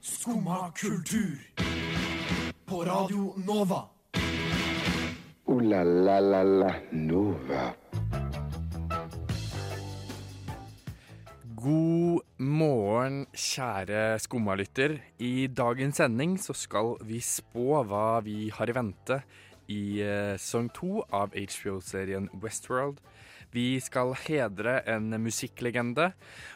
Skumma 0.00 0.72
kultur. 0.76 1.38
På 2.66 2.84
Radio 2.84 3.34
Nova. 3.46 3.82
O-la-la-la-la 5.44 6.74
Nova. 6.90 7.64
God 11.64 12.20
morgen, 12.36 13.26
kjære 13.32 14.18
skummalytter. 14.20 14.98
I 15.18 15.46
dagens 15.46 15.96
sending 15.96 16.38
så 16.40 16.52
skal 16.52 16.96
vi 17.08 17.20
spå 17.24 17.82
hva 17.88 18.20
vi 18.24 18.50
har 18.52 18.68
i 18.68 18.76
vente 18.76 19.20
i 19.72 20.00
eh, 20.04 20.34
sesong 20.36 20.68
to 20.76 21.04
av 21.08 21.32
HBO-serien 21.32 22.28
Westworld. 22.42 23.00
Vi 23.54 23.78
skal 23.78 24.16
hedre 24.24 24.80
en 24.90 25.14
musikklegende, 25.22 26.08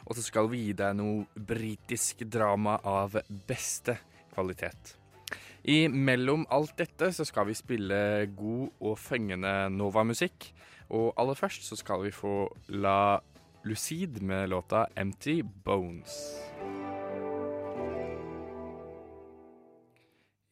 og 0.06 0.16
så 0.18 0.24
skal 0.24 0.48
vi 0.50 0.64
gi 0.66 0.72
deg 0.80 0.96
noe 0.98 1.44
britisk 1.48 2.24
drama 2.26 2.80
av 2.82 3.14
beste 3.46 3.94
kvalitet. 4.32 4.96
I 5.68 5.86
mellom 5.92 6.46
alt 6.54 6.74
dette 6.80 7.12
så 7.14 7.26
skal 7.28 7.46
vi 7.50 7.58
spille 7.58 8.00
god 8.34 8.82
og 8.82 8.98
fengende 8.98 9.68
Nova-musikk. 9.74 10.50
Og 10.88 11.12
aller 11.20 11.38
først 11.38 11.68
så 11.68 11.76
skal 11.76 12.06
vi 12.06 12.14
få 12.14 12.48
la 12.80 13.20
Lucid 13.68 14.22
med 14.22 14.48
låta 14.48 14.86
'Empty 14.96 15.42
Bones'. 15.64 16.77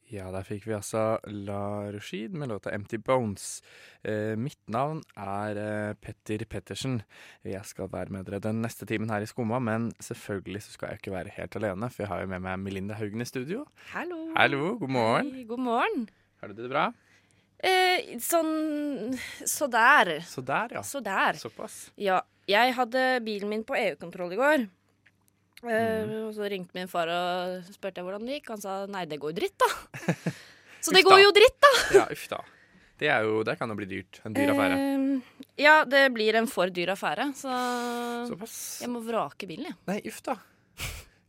Ja, 0.06 0.28
der 0.30 0.44
fikk 0.46 0.68
vi 0.68 0.74
altså 0.76 1.16
La 1.26 1.90
Rushid 1.90 2.34
med 2.38 2.48
låta 2.52 2.70
'Empty 2.70 2.98
Bones'. 3.02 3.60
Eh, 4.04 4.36
mitt 4.38 4.60
navn 4.70 5.00
er 5.18 5.58
eh, 5.58 5.94
Petter 5.98 6.44
Pettersen. 6.46 7.00
Jeg 7.42 7.64
skal 7.66 7.90
være 7.90 8.14
med 8.14 8.28
dere 8.28 8.38
den 8.38 8.62
neste 8.62 8.86
timen 8.86 9.10
her 9.10 9.20
i 9.20 9.26
Skumma, 9.26 9.58
men 9.58 9.90
selvfølgelig 9.98 10.62
så 10.62 10.76
skal 10.76 10.88
jeg 10.92 11.00
ikke 11.00 11.16
være 11.16 11.34
helt 11.34 11.56
alene, 11.56 11.90
for 11.90 12.04
jeg 12.04 12.08
har 12.12 12.20
jo 12.22 12.30
med 12.30 12.44
meg 12.46 12.62
Melinda 12.62 12.94
Haugen 12.94 13.20
i 13.20 13.26
studio. 13.26 13.66
Hallo. 13.90 14.32
Hallo, 14.36 14.78
god 14.78 14.94
morgen. 14.94 15.34
Hei, 15.34 15.44
god 15.44 15.64
morgen. 15.66 16.08
Har 16.40 16.48
du 16.48 16.62
det 16.62 16.70
bra? 16.70 16.86
Eh, 17.58 18.14
sånn 18.22 19.16
Så 19.42 19.66
der. 19.66 20.20
Så 20.22 20.44
der, 20.44 20.68
ja. 20.78 20.82
Så 20.86 21.02
der. 21.02 21.34
Såpass. 21.34 21.90
Ja. 21.96 22.22
Jeg 22.46 22.76
hadde 22.76 23.24
bilen 23.26 23.50
min 23.50 23.64
på 23.66 23.74
EU-kontroll 23.74 24.36
i 24.36 24.38
går. 24.38 24.68
Eh, 25.64 26.04
Mm. 26.06 26.28
og 26.28 26.34
så 26.36 26.48
ringte 26.52 26.74
min 26.76 26.88
far 26.90 27.08
og 27.08 27.64
spurte 27.72 28.02
hvordan 28.04 28.26
det 28.28 28.40
gikk. 28.40 28.50
Han 28.52 28.60
sa 28.60 28.84
nei, 28.86 29.04
det 29.08 29.18
går 29.22 29.32
jo 29.32 29.38
dritt, 29.40 29.56
da. 29.58 29.68
så 30.84 30.92
det 30.92 31.02
går 31.06 31.22
jo 31.24 31.30
dritt, 31.34 31.56
da. 31.64 31.72
Ja, 31.96 32.04
uff 32.12 32.26
da. 32.28 32.42
Det, 33.00 33.08
er 33.12 33.24
jo, 33.28 33.42
det 33.44 33.58
kan 33.60 33.68
jo 33.68 33.76
bli 33.76 33.86
dyrt. 33.88 34.20
En 34.24 34.32
dyr 34.36 34.52
affære. 34.54 34.76
Uh, 34.76 35.48
ja, 35.60 35.78
det 35.84 36.04
blir 36.14 36.36
en 36.38 36.46
for 36.48 36.70
dyr 36.72 36.92
affære, 36.94 37.26
så 37.36 37.52
Såpass. 38.30 38.54
jeg 38.84 38.88
må 38.92 39.00
vrake 39.04 39.48
bilen, 39.48 39.66
jeg. 39.68 39.76
Nei, 39.90 39.98
uff 40.08 40.22
da. 40.24 40.36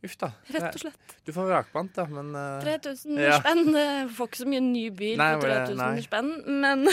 Uff 0.04 0.14
da. 0.20 0.30
Rett 0.54 0.68
og 0.76 0.80
slett. 0.84 1.14
Du 1.26 1.32
får 1.36 1.48
vrakpant, 1.50 1.92
da, 1.96 2.04
men 2.08 2.30
uh, 2.36 2.60
3000 2.64 3.18
Ja. 3.20 3.40
spenn. 3.40 3.64
Eh, 3.76 4.08
Får 4.16 4.28
ikke 4.30 4.40
så 4.44 4.48
mye 4.48 4.60
ny 4.64 4.84
bil 4.96 5.16
Nei, 5.20 5.32
for 5.40 5.48
var 5.48 5.66
3000 5.72 6.04
spenn, 6.06 6.30
men 6.62 6.84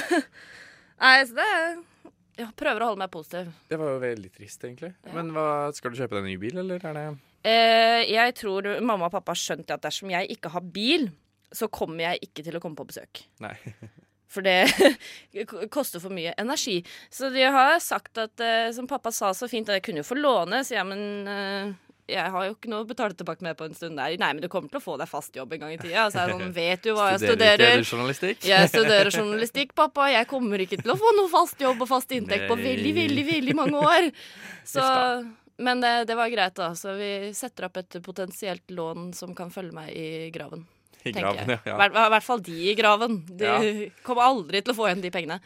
Nei, 1.04 1.18
så 1.28 1.36
det 1.38 1.50
Jeg 2.36 2.52
prøver 2.60 2.84
å 2.84 2.90
holde 2.92 3.00
meg 3.00 3.12
positiv. 3.14 3.54
det 3.70 3.78
var 3.80 3.94
jo 3.94 4.02
veldig 4.04 4.32
trist, 4.36 4.64
egentlig. 4.68 4.92
Ja. 5.06 5.14
Men 5.16 5.32
hva, 5.36 5.48
skal 5.76 5.94
du 5.94 6.00
kjøpe 6.02 6.18
deg 6.18 6.28
ny 6.28 6.36
bil, 6.42 6.60
eller 6.64 6.84
er 6.84 6.98
det 7.00 7.06
Eh, 7.46 8.02
jeg 8.10 8.34
tror 8.40 8.66
mamma 8.82 9.06
og 9.06 9.14
pappa 9.14 9.36
har 9.36 9.38
skjønt 9.38 9.70
at 9.70 9.84
dersom 9.86 10.10
jeg 10.10 10.32
ikke 10.34 10.50
har 10.50 10.64
bil, 10.74 11.12
så 11.54 11.70
kommer 11.70 12.08
jeg 12.08 12.26
ikke 12.26 12.46
til 12.48 12.58
å 12.58 12.62
komme 12.64 12.80
på 12.80 12.88
besøk. 12.90 13.22
Nei. 13.44 13.54
For 14.34 14.44
det 14.44 14.66
koster 15.76 16.02
for 16.04 16.12
mye 16.12 16.34
energi. 16.42 16.80
Så 17.14 17.30
de 17.32 17.46
har 17.46 17.78
sagt 17.80 18.18
at, 18.20 18.42
eh, 18.42 18.72
som 18.76 18.90
pappa 18.90 19.14
sa 19.14 19.30
så 19.38 19.48
fint, 19.48 19.70
at 19.70 19.78
jeg 19.78 19.86
kunne 19.86 20.02
jo 20.02 20.08
få 20.10 20.18
låne, 20.18 20.64
så 20.66 20.80
ja, 20.80 20.84
men 20.88 21.30
eh, 21.30 21.70
jeg 22.08 22.32
har 22.32 22.44
jo 22.46 22.54
ikke 22.54 22.70
noe 22.70 22.84
å 22.84 22.88
betale 22.90 23.16
tilbake 23.18 23.42
med 23.42 23.58
på 23.58 23.66
en 23.66 23.74
stund. 23.74 23.98
Der. 23.98 24.18
nei, 24.22 24.32
men 24.34 24.42
du 24.44 24.48
kommer 24.52 24.70
til 24.70 24.78
å 24.78 24.84
få 24.84 24.98
deg 25.02 25.08
fast 25.10 25.36
jobb 25.36 25.54
en 25.56 25.60
gang 25.64 25.72
i 25.74 25.78
tida. 25.82 26.04
Så 26.14 26.20
er 26.22 26.34
sånn, 26.36 26.52
vet 26.54 26.84
du 26.86 26.92
hva 26.94 27.08
jeg 27.14 27.24
Studerer 27.24 27.58
studerer? 27.58 27.88
journalistikk? 27.90 28.44
Jeg 28.46 28.70
studerer 28.70 29.10
journalistikk, 29.20 29.74
pappa. 29.76 30.10
Jeg 30.14 30.28
kommer 30.30 30.62
ikke 30.66 30.78
til 30.84 30.94
å 30.94 30.98
få 31.02 31.16
noe 31.18 31.32
fast 31.34 31.60
jobb 31.66 31.82
og 31.82 31.90
fast 31.90 32.12
inntekt 32.14 32.46
på 32.52 32.60
veldig, 32.62 32.94
veldig, 33.00 33.26
veldig 33.32 33.56
mange 33.58 33.82
år. 33.82 34.12
Så, 34.70 34.86
men 35.58 35.82
det, 35.82 35.96
det 36.12 36.16
var 36.20 36.30
greit, 36.34 36.56
da. 36.62 36.72
Så 36.78 36.94
vi 37.00 37.12
setter 37.34 37.70
opp 37.70 37.78
et 37.82 37.98
potensielt 38.06 38.70
lån 38.76 39.10
som 39.18 39.34
kan 39.38 39.50
følge 39.54 39.74
meg 39.74 39.90
i 39.98 40.08
graven. 40.36 40.66
I 41.06 41.12
graven, 41.14 41.52
jeg. 41.54 41.60
I 41.66 41.70
ja. 41.70 41.76
hvert- 41.78 41.94
Hver, 41.94 42.10
hvert 42.16 42.26
fall 42.26 42.42
de 42.42 42.56
i 42.70 42.74
graven. 42.78 43.20
De 43.30 43.46
Ja. 43.46 43.60
kommer 44.06 44.26
aldri 44.30 44.62
til 44.66 44.74
å 44.74 44.78
få 44.78 44.88
igjen 44.90 45.02
de 45.04 45.12
pengene. 45.14 45.42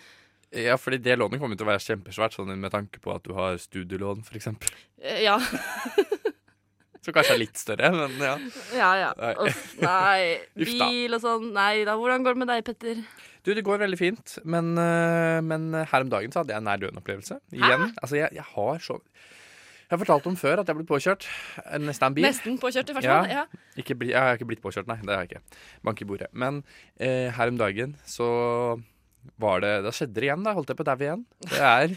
Ja, 0.56 0.78
fordi 0.82 0.98
det 1.06 1.14
lånet 1.20 1.38
kommer 1.38 1.54
til 1.60 1.68
å 1.68 1.70
være 1.70 1.84
kjempesvært, 1.84 2.34
sånn 2.34 2.50
med 2.58 2.72
tanke 2.74 2.98
på 3.04 3.12
at 3.14 3.22
du 3.28 3.36
har 3.38 3.60
studielån, 3.62 4.24
f.eks. 4.26 4.48
Eh, 5.04 5.20
Ja, 5.28 5.36
Så 7.10 7.16
kanskje 7.18 7.34
er 7.36 7.42
litt 7.42 7.58
større, 7.58 7.90
men 7.96 8.14
ja. 8.22 8.36
ja. 8.78 8.90
ja. 9.02 9.10
Nei. 9.18 9.34
Uff, 9.50 9.64
nei. 9.82 10.22
Bil 10.70 11.18
og 11.18 11.24
sånn. 11.26 11.50
Nei 11.58 11.74
da. 11.90 11.98
Hvordan 11.98 12.24
går 12.28 12.38
det 12.38 12.44
med 12.46 12.52
deg, 12.54 12.64
Petter? 12.70 13.02
Du, 13.42 13.54
det 13.56 13.64
går 13.66 13.80
veldig 13.82 13.98
fint, 13.98 14.34
men, 14.46 14.74
øh, 14.78 15.40
men 15.48 15.70
her 15.90 16.04
om 16.06 16.10
dagen 16.12 16.30
så 16.36 16.42
hadde 16.44 16.54
jeg 16.54 16.62
en 16.62 16.68
nær 16.70 16.82
døden-opplevelse. 16.82 17.40
Igjen. 17.56 17.86
Altså, 18.04 18.20
jeg, 18.20 18.30
jeg 18.36 18.46
har 18.54 18.82
så 18.84 18.98
Jeg 19.90 19.96
har 19.96 20.02
fortalt 20.04 20.28
om 20.30 20.36
før 20.38 20.60
at 20.62 20.68
jeg 20.70 20.78
ble 20.78 20.86
påkjørt. 20.86 21.26
eh, 21.64 21.80
Nesten 21.82 22.12
en 22.12 22.18
bil. 22.20 22.28
Nesten 22.28 22.60
påkjørt, 22.62 22.92
i 22.92 22.98
hvert 23.00 23.08
Ja. 23.08 23.16
fall. 23.24 23.32
Ja. 23.32 23.72
Ikke 23.82 23.96
bli, 23.98 24.12
jeg 24.12 24.22
har 24.22 24.38
ikke 24.38 24.46
blitt 24.52 24.62
påkjørt, 24.62 24.86
nei. 24.92 25.00
Det 25.02 25.16
har 25.16 25.24
jeg 25.26 25.32
ikke. 25.32 25.62
Bank 25.88 26.04
i 26.04 26.10
bordet. 26.12 26.28
Men 26.36 26.60
eh, 27.00 27.32
her 27.34 27.50
om 27.50 27.58
dagen 27.58 27.96
så 28.06 28.28
var 29.42 29.64
det 29.64 29.72
Da 29.88 29.92
skjedde 29.96 30.14
det 30.20 30.28
igjen, 30.30 30.44
da. 30.46 30.54
Holdt 30.60 30.70
jeg 30.76 30.78
på 30.78 30.86
å 30.86 30.90
daue 30.92 31.08
igjen. 31.08 31.24
Det 31.48 31.64
er, 31.72 31.96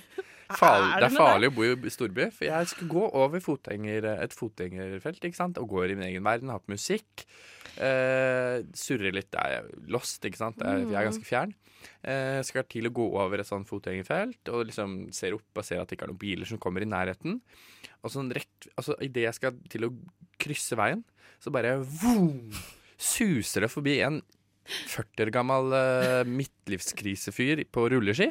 farlig, 0.59 0.89
Er 0.89 1.01
det 1.01 1.09
det 1.09 1.09
er 1.09 1.17
farlig 1.19 1.33
farlig 1.33 1.51
å 1.51 1.57
bo 1.57 1.89
i 1.89 1.93
storby. 1.93 2.29
For 2.35 2.49
jeg 2.49 2.71
skulle 2.71 2.93
gå 2.93 3.09
over 3.23 3.43
fotgjenger, 3.43 4.07
et 4.13 4.37
fotgjengerfelt, 4.37 5.25
ikke 5.29 5.39
sant. 5.39 5.59
Og 5.61 5.69
går 5.73 5.93
i 5.93 5.99
min 5.99 6.09
egen 6.11 6.27
verden, 6.27 6.53
har 6.53 6.63
på 6.63 6.75
musikk. 6.75 7.25
Uh, 7.73 8.63
surrer 8.77 9.15
litt. 9.17 9.33
Jeg 9.33 9.61
er 9.61 9.71
lost, 9.93 10.23
ikke 10.25 10.41
sant. 10.41 10.61
Jeg, 10.61 10.87
jeg 10.89 10.99
er 10.99 11.09
ganske 11.09 11.29
fjern. 11.29 11.55
Uh, 12.03 12.41
skal 12.47 12.67
til 12.71 12.87
å 12.89 12.95
gå 12.95 13.07
over 13.19 13.43
et 13.43 13.49
sånt 13.49 13.67
fotgjengerfelt 13.67 14.51
og 14.55 14.69
liksom 14.69 14.93
ser 15.15 15.35
opp 15.35 15.59
og 15.59 15.67
ser 15.67 15.81
at 15.83 15.91
det 15.91 15.97
ikke 15.97 16.07
er 16.07 16.13
noen 16.13 16.21
biler 16.21 16.47
som 16.47 16.61
kommer 16.63 16.85
i 16.85 16.91
nærheten. 16.91 17.41
Og 18.03 18.15
sånn 18.15 18.31
rett 18.35 18.69
Altså, 18.79 18.95
idet 19.03 19.27
jeg 19.27 19.37
skal 19.37 19.57
til 19.71 19.89
å 19.89 19.91
krysse 20.43 20.77
veien, 20.79 21.03
så 21.43 21.51
bare 21.55 21.75
vroom, 21.83 22.53
suser 22.95 23.67
det 23.67 23.73
forbi 23.73 23.97
en 24.07 24.21
40 24.63 25.25
år 25.25 25.33
gammel 25.35 25.75
uh, 25.75 26.23
midtlivskrisefyr 26.29 27.65
på 27.75 27.89
rulleski. 27.91 28.31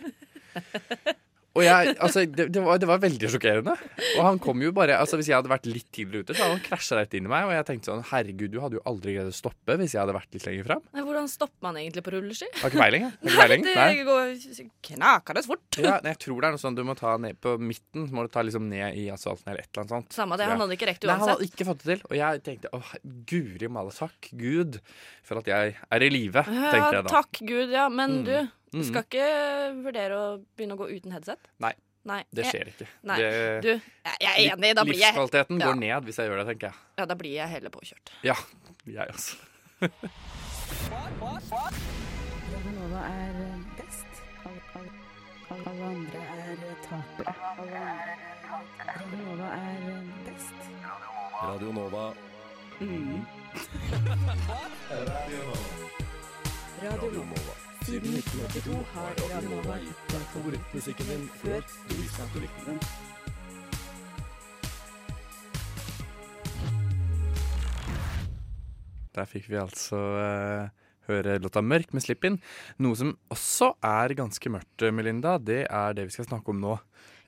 Og 1.52 1.66
jeg, 1.66 1.96
altså, 2.00 2.22
det, 2.32 2.46
det, 2.56 2.62
var, 2.64 2.78
det 2.80 2.88
var 2.88 3.00
veldig 3.04 3.28
sjokkerende. 3.34 3.74
Og 4.16 4.22
han 4.24 4.38
kom 4.40 4.62
jo 4.64 4.70
bare 4.72 4.96
Altså 5.02 5.18
Hvis 5.20 5.28
jeg 5.28 5.36
hadde 5.36 5.50
vært 5.52 5.66
litt 5.68 5.90
tidligere 5.92 6.24
ute, 6.24 6.36
så 6.38 6.46
hadde 6.46 6.56
han 6.56 6.62
krasja 6.64 6.96
rett 6.96 7.16
inn 7.20 7.26
i 7.28 7.32
meg. 7.32 7.44
Og 7.50 7.52
jeg 7.58 7.66
tenkte 7.68 7.90
sånn 7.92 8.06
Herregud, 8.08 8.54
du 8.54 8.60
hadde 8.64 8.78
jo 8.80 8.84
aldri 8.88 9.18
greid 9.18 9.28
å 9.28 9.36
stoppe 9.36 9.76
hvis 9.82 9.96
jeg 9.98 10.00
hadde 10.00 10.16
vært 10.16 10.32
litt 10.38 10.46
lenger 10.48 10.70
fram. 10.70 10.86
Nei, 10.96 11.04
Hvordan 11.10 11.28
stopper 11.34 11.66
man 11.68 11.80
egentlig 11.82 12.06
på 12.08 12.14
rulleski? 12.16 12.48
Har 12.62 12.72
ikke 12.72 12.80
peiling. 12.86 13.10
Nei. 13.28 13.90
Det 14.00 14.06
går 14.08 14.32
knakende 14.92 15.44
fort. 15.46 15.80
Ja, 15.82 15.98
jeg 16.08 16.20
tror 16.24 16.40
det 16.40 16.50
er 16.52 16.56
noe 16.56 16.64
sånn 16.64 16.78
du 16.80 16.84
må 16.88 16.96
ta 17.00 17.18
ned 17.20 17.40
på 17.44 17.58
midten. 17.60 18.08
Så 18.08 18.16
må 18.16 18.24
du 18.28 18.32
ta 18.32 18.46
liksom 18.48 18.70
ned 18.72 18.96
i 19.02 19.10
asfalten 19.14 19.52
eller 19.52 19.66
et 19.66 19.70
eller 19.74 19.84
annet 19.84 19.96
sånt. 19.98 20.16
Samme 20.22 20.40
det, 20.40 20.48
han 20.52 20.64
hadde 20.64 20.78
ikke 20.80 20.90
rekt 20.92 21.04
uansett. 21.04 21.12
Nei, 21.12 21.20
han 21.26 21.34
hadde 21.36 21.50
ikke 21.52 21.68
fått 21.68 21.84
det 21.84 21.92
til. 21.98 22.06
Og 22.10 22.16
jeg 22.22 22.44
tenkte 22.48 22.72
åh, 22.80 22.96
guri 23.28 23.72
malla, 23.72 23.92
takk 23.96 24.32
Gud 24.40 24.80
for 25.28 25.42
at 25.44 25.52
jeg 25.52 25.76
er 25.76 26.08
i 26.08 26.10
live, 26.16 26.46
tenkte 26.48 26.96
jeg 26.96 27.06
da. 27.06 27.12
takk 27.12 27.44
Gud, 27.44 27.76
ja. 27.76 27.90
Men 27.92 28.22
Mm. 28.22 28.26
du, 28.28 28.34
du 28.72 28.78
Mm. 28.80 28.84
skal 28.88 29.04
ikke 29.04 29.26
vurdere 29.84 30.16
å 30.16 30.26
begynne 30.56 30.74
å 30.76 30.78
gå 30.80 30.88
uten 30.96 31.12
headset? 31.12 31.40
Nei. 31.60 31.74
Nei. 32.08 32.24
Det 32.34 32.46
skjer 32.48 32.68
ikke. 32.72 32.88
Nei. 33.04 33.18
Det, 33.20 33.62
Du, 33.62 33.68
jeg, 33.70 33.82
er 34.26 34.54
enig. 34.56 34.72
Da 34.76 34.84
blir 34.88 34.96
jeg, 34.98 35.14
livskvaliteten 35.14 35.60
ja. 35.62 35.68
går 35.68 35.76
ned 35.82 36.04
hvis 36.08 36.18
jeg 36.18 36.26
gjør 36.32 36.38
det, 36.42 36.48
tenker 36.50 36.68
jeg. 36.72 36.76
ja, 36.98 37.06
da 37.06 37.16
blir 37.20 37.34
jeg 37.36 37.48
heller 37.52 37.70
påkjørt. 37.70 38.12
Ja, 38.26 38.36
jeg 38.88 39.08
også. 39.14 39.36
Radio 42.52 42.72
Nova 42.80 43.02
er 43.06 43.36
best. 43.78 44.12
Alle, 44.46 44.62
alle, 44.76 44.92
alle, 45.52 45.64
alle 45.70 45.86
andre 45.92 46.22
er 46.22 46.58
tapere. 46.88 47.34
Alle 47.60 47.80
andre 49.30 49.48
er 49.60 49.78
best. 50.26 50.60
Radio 51.44 51.72
Nova 51.72 52.06
er 52.10 52.90
best. 53.54 53.78
Radio 55.12 55.42
Nova. 55.46 55.68
Radio 56.82 57.22
Nova. 57.30 57.61
Siden 57.82 58.14
1982 58.14 58.76
har 58.94 59.16
Radio 59.18 59.50
Nova 59.56 59.76
gitt 59.82 60.12
deg 60.12 60.26
Favorittmusikken 60.36 61.08
din 61.10 61.24
før 61.42 61.64
du 61.90 61.94
visste 61.98 62.22
at 62.22 62.36
du 62.36 62.44
likte 62.44 62.66
den. 62.68 62.78
Der 69.18 69.26
fikk 69.32 69.50
vi 69.50 69.58
altså 69.58 69.98
uh, 69.98 70.70
høre 71.10 71.40
låta 71.42 71.66
'Mørk' 71.66 71.98
med 71.98 72.06
Slipp-In. 72.06 72.38
Noe 72.86 73.02
som 73.02 73.16
også 73.34 73.74
er 73.82 74.14
ganske 74.14 74.54
mørkt, 74.54 74.86
eh, 74.86 74.94
Melinda, 74.94 75.40
det 75.42 75.66
er 75.66 75.98
det 75.98 76.06
vi 76.06 76.16
skal 76.20 76.30
snakke 76.30 76.54
om 76.54 76.62
nå. 76.62 76.78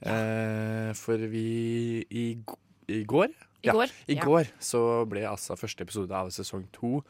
Uh, 0.05 0.93
for 0.93 1.17
vi 1.33 2.05
i, 2.13 2.29
i 2.93 3.03
går 3.03 3.33
I 3.65 3.73
går. 3.73 3.89
I 4.07 4.21
Ja. 4.21 4.23
går 4.23 4.53
så 4.59 5.05
ble 5.09 5.25
altså 5.25 5.57
første 5.57 5.81
episode 5.81 6.13
av 6.13 6.29
sesong 6.29 6.69
to 6.71 7.01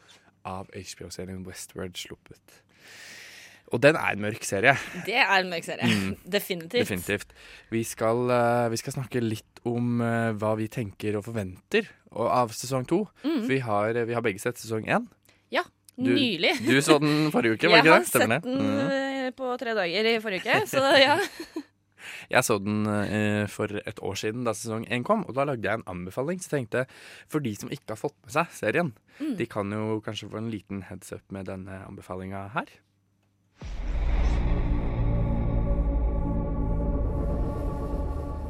av 0.46 0.72
HBO-serien 0.72 1.44
Westward 1.44 1.92
sluppet. 1.98 2.62
Og 3.74 3.80
den 3.82 3.96
er 3.98 4.12
en 4.14 4.22
mørk 4.22 4.44
serie. 4.46 4.76
Det 5.04 5.16
er 5.18 5.32
en 5.40 5.48
mørk 5.50 5.64
serie. 5.66 5.88
Definitivt. 6.36 6.78
Mm. 6.78 6.84
Definitivt. 6.86 7.32
Vi 7.74 7.82
skal, 7.88 8.20
eh, 8.30 8.68
vi 8.70 8.78
skal 8.78 8.94
snakke 8.94 9.22
litt 9.24 9.58
om 9.66 9.98
eh, 10.04 10.30
hva 10.38 10.52
vi 10.60 10.68
tenker 10.70 11.18
og 11.18 11.24
forventer 11.26 11.88
av 12.14 12.54
sesong 12.54 12.86
to. 12.86 13.00
Mm. 13.24 13.40
For 13.42 13.50
vi 13.50 13.58
har, 13.66 13.98
vi 14.06 14.14
har 14.14 14.22
begge 14.22 14.38
sett 14.42 14.60
sesong 14.62 14.86
én. 14.86 15.08
Ja, 15.50 15.64
Du- 15.96 16.10
nylig. 16.14 16.54
Du 16.66 16.78
så 16.82 17.00
den 17.02 17.30
forrige 17.34 17.54
uke, 17.58 17.68
var 17.70 17.78
Jeg 17.82 17.84
det 17.84 17.92
har 17.92 18.00
ikke 18.00 18.06
det? 18.06 18.14
Stemmer 18.14 18.40
sett 18.40 18.46
den 18.46 18.62
Mm. 18.62 19.26
eh, 19.26 19.30
på 19.34 19.50
tre 19.58 19.74
dager 19.74 20.06
i 20.12 20.18
forrige 20.22 20.42
uke, 20.46 20.66
så 20.70 20.82
ja. 21.08 21.18
Jeg 22.30 22.44
så 22.44 22.56
den 22.62 22.86
eh, 22.86 23.46
for 23.50 23.66
et 23.80 23.98
år 24.04 24.14
siden 24.20 24.44
da 24.46 24.52
sesong 24.54 24.84
én 24.92 25.02
kom, 25.06 25.24
og 25.28 25.34
da 25.34 25.44
lagde 25.48 25.64
jeg 25.66 25.80
en 25.80 25.86
anbefaling. 25.90 26.38
Så 26.42 26.50
jeg 26.50 26.66
tenkte, 26.68 26.86
for 27.32 27.40
de 27.40 27.54
som 27.58 27.70
ikke 27.72 27.94
har 27.94 28.00
fått 28.00 28.16
med 28.22 28.32
seg 28.38 28.54
serien, 28.54 28.92
Mm. 29.20 29.36
de 29.38 29.46
kan 29.46 29.70
jo 29.70 30.00
kanskje 30.02 30.26
få 30.30 30.38
en 30.40 30.50
liten 30.50 30.80
heads 30.88 31.12
up 31.14 31.22
med 31.30 31.46
denne 31.46 31.82
anbefalinga 31.86 32.48
her. 32.50 32.66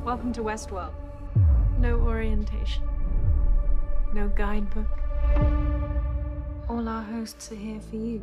Welcome 0.04 0.34
to 0.34 0.42
Westworld. 0.42 0.92
No 1.80 1.96
orientation. 1.96 2.84
No 4.12 4.28
guidebook. 4.28 4.90
All 6.68 6.86
our 6.86 7.02
hosts 7.02 7.50
are 7.52 7.54
here 7.54 7.80
for 7.80 7.96
you. 7.96 8.20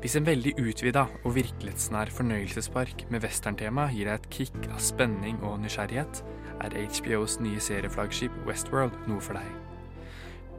Hvis 0.00 0.16
en 0.16 0.26
veldig 0.26 0.52
utvida 0.60 1.06
og 1.24 1.34
virkelighetsnær 1.38 2.12
fornøyelsespark 2.12 3.06
med 3.08 3.24
westerntema 3.24 3.88
gir 3.94 4.10
deg 4.10 4.20
et 4.20 4.28
kick 4.28 4.68
av 4.68 4.84
spenning 4.84 5.40
og 5.40 5.56
nysgjerrighet, 5.64 6.20
er 6.60 6.76
HBOs 6.76 7.40
nye 7.40 7.64
serieflaggskip 7.64 8.36
Westworld 8.44 8.92
noe 9.08 9.24
for 9.24 9.40
deg. 9.40 9.48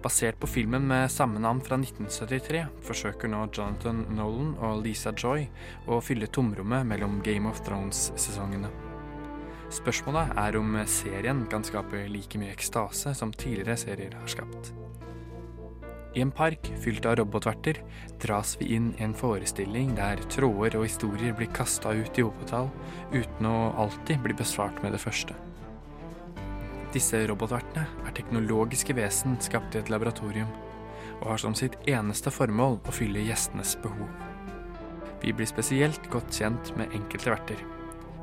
Basert 0.02 0.42
på 0.42 0.50
filmen 0.50 0.90
med 0.90 1.06
samme 1.14 1.38
navn 1.38 1.62
fra 1.62 1.78
1973 1.78 2.66
forsøker 2.82 3.30
nå 3.30 3.46
Jonathan 3.54 4.08
Nolan 4.10 4.56
og 4.58 4.82
Lisa 4.90 5.14
Joy 5.14 5.46
å 5.86 6.02
fylle 6.02 6.34
tomrommet 6.34 6.96
mellom 6.98 7.22
Game 7.22 7.46
of 7.46 7.62
Thrones-sesongene. 7.62 8.89
Spørsmålet 9.70 10.32
er 10.42 10.56
om 10.58 10.78
serien 10.90 11.44
kan 11.50 11.64
skape 11.66 12.08
like 12.10 12.40
mye 12.42 12.54
ekstase 12.56 13.14
som 13.18 13.34
tidligere 13.34 13.78
serier 13.78 14.16
har 14.18 14.32
skapt. 14.32 14.72
I 16.18 16.24
en 16.24 16.32
park 16.34 16.72
fylt 16.82 17.06
av 17.06 17.20
robotverter 17.20 17.84
dras 18.22 18.56
vi 18.58 18.72
inn 18.74 18.88
i 18.98 19.04
en 19.06 19.14
forestilling 19.14 19.94
der 20.00 20.24
tråder 20.34 20.80
og 20.80 20.88
historier 20.88 21.36
blir 21.38 21.52
kasta 21.54 21.94
ut 21.94 22.18
i 22.18 22.26
hopetall 22.26 22.72
uten 23.14 23.46
å 23.46 23.70
alltid 23.86 24.26
bli 24.26 24.34
besvart 24.42 24.82
med 24.82 24.98
det 24.98 25.04
første. 25.04 25.38
Disse 26.90 27.22
robotvertene 27.30 27.86
er 28.10 28.18
teknologiske 28.18 28.98
vesen 28.98 29.38
skapt 29.46 29.78
i 29.78 29.84
et 29.84 29.94
laboratorium, 29.94 30.50
og 31.20 31.28
har 31.36 31.42
som 31.46 31.54
sitt 31.54 31.78
eneste 31.86 32.34
formål 32.34 32.80
å 32.82 32.96
fylle 32.96 33.22
gjestenes 33.28 33.76
behov. 33.84 34.10
Vi 35.22 35.36
blir 35.36 35.50
spesielt 35.50 36.10
godt 36.10 36.34
kjent 36.34 36.74
med 36.80 36.96
enkelte 36.98 37.36
verter, 37.36 37.62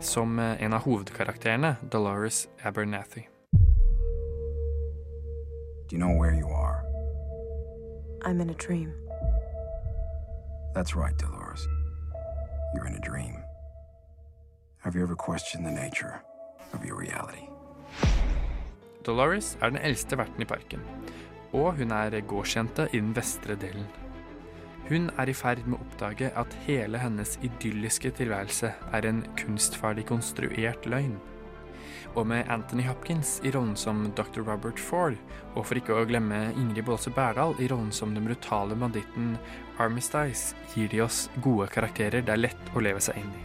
som 0.00 0.38
eh, 0.38 0.62
en 0.62 0.72
av 0.72 0.82
hovedkarakterene, 0.82 1.76
Dolores 1.90 2.48
Abernathy. 2.62 3.28
Do 5.88 5.96
you 5.96 5.98
know 5.98 6.18
where 6.20 6.34
you 6.34 6.48
are? 6.48 6.82
I'm 8.22 8.40
in 8.40 8.50
a 8.50 8.54
dream. 8.54 8.92
That's 10.74 10.96
right, 10.96 11.16
Dolores. 11.16 11.68
You're 12.74 12.86
in 12.86 12.94
a 12.94 13.00
dream. 13.00 13.36
Have 14.78 14.94
you 14.96 15.02
ever 15.02 15.14
questioned 15.14 15.66
the 15.66 15.70
nature 15.70 16.20
of 16.72 16.84
your 16.84 16.96
reality? 16.96 17.48
Dolores 19.06 19.56
er 19.60 19.70
den 19.70 19.78
eldste 19.78 20.18
verten 20.18 20.42
i 20.42 20.44
parken, 20.44 20.80
og 21.52 21.76
hun 21.78 21.90
er 21.90 22.20
gårdsjente 22.20 22.88
i 22.92 22.98
den 22.98 23.14
vestre 23.16 23.54
delen. 23.54 23.86
Hun 24.86 25.08
er 25.18 25.26
i 25.26 25.34
ferd 25.34 25.64
med 25.66 25.80
å 25.80 25.82
oppdage 25.82 26.28
at 26.38 26.52
hele 26.62 26.98
hennes 27.02 27.32
idylliske 27.42 28.12
tilværelse 28.20 28.68
er 28.94 29.08
en 29.08 29.24
kunstferdig 29.38 30.04
konstruert 30.06 30.86
løgn. 30.86 31.16
Og 32.14 32.28
med 32.30 32.46
Anthony 32.48 32.84
Hopkins 32.86 33.40
i 33.42 33.50
rollen 33.52 33.74
som 33.76 34.04
Dr. 34.16 34.44
Robert 34.46 34.78
Ford, 34.80 35.18
og 35.56 35.66
for 35.66 35.80
ikke 35.80 35.96
å 35.96 36.06
glemme 36.06 36.52
Ingrid 36.54 36.86
Baase 36.86 37.10
Berdal 37.10 37.58
i 37.58 37.66
rollen 37.72 37.90
som 37.92 38.14
den 38.14 38.28
brutale 38.28 38.78
banditten 38.78 39.34
Armistice, 39.82 40.54
gir 40.76 40.88
de 40.92 41.02
oss 41.02 41.26
gode 41.42 41.66
karakterer 41.74 42.22
det 42.22 42.36
er 42.36 42.44
lett 42.44 42.70
å 42.72 42.84
leve 42.86 43.02
seg 43.02 43.18
inn 43.20 43.34
i. 43.34 43.42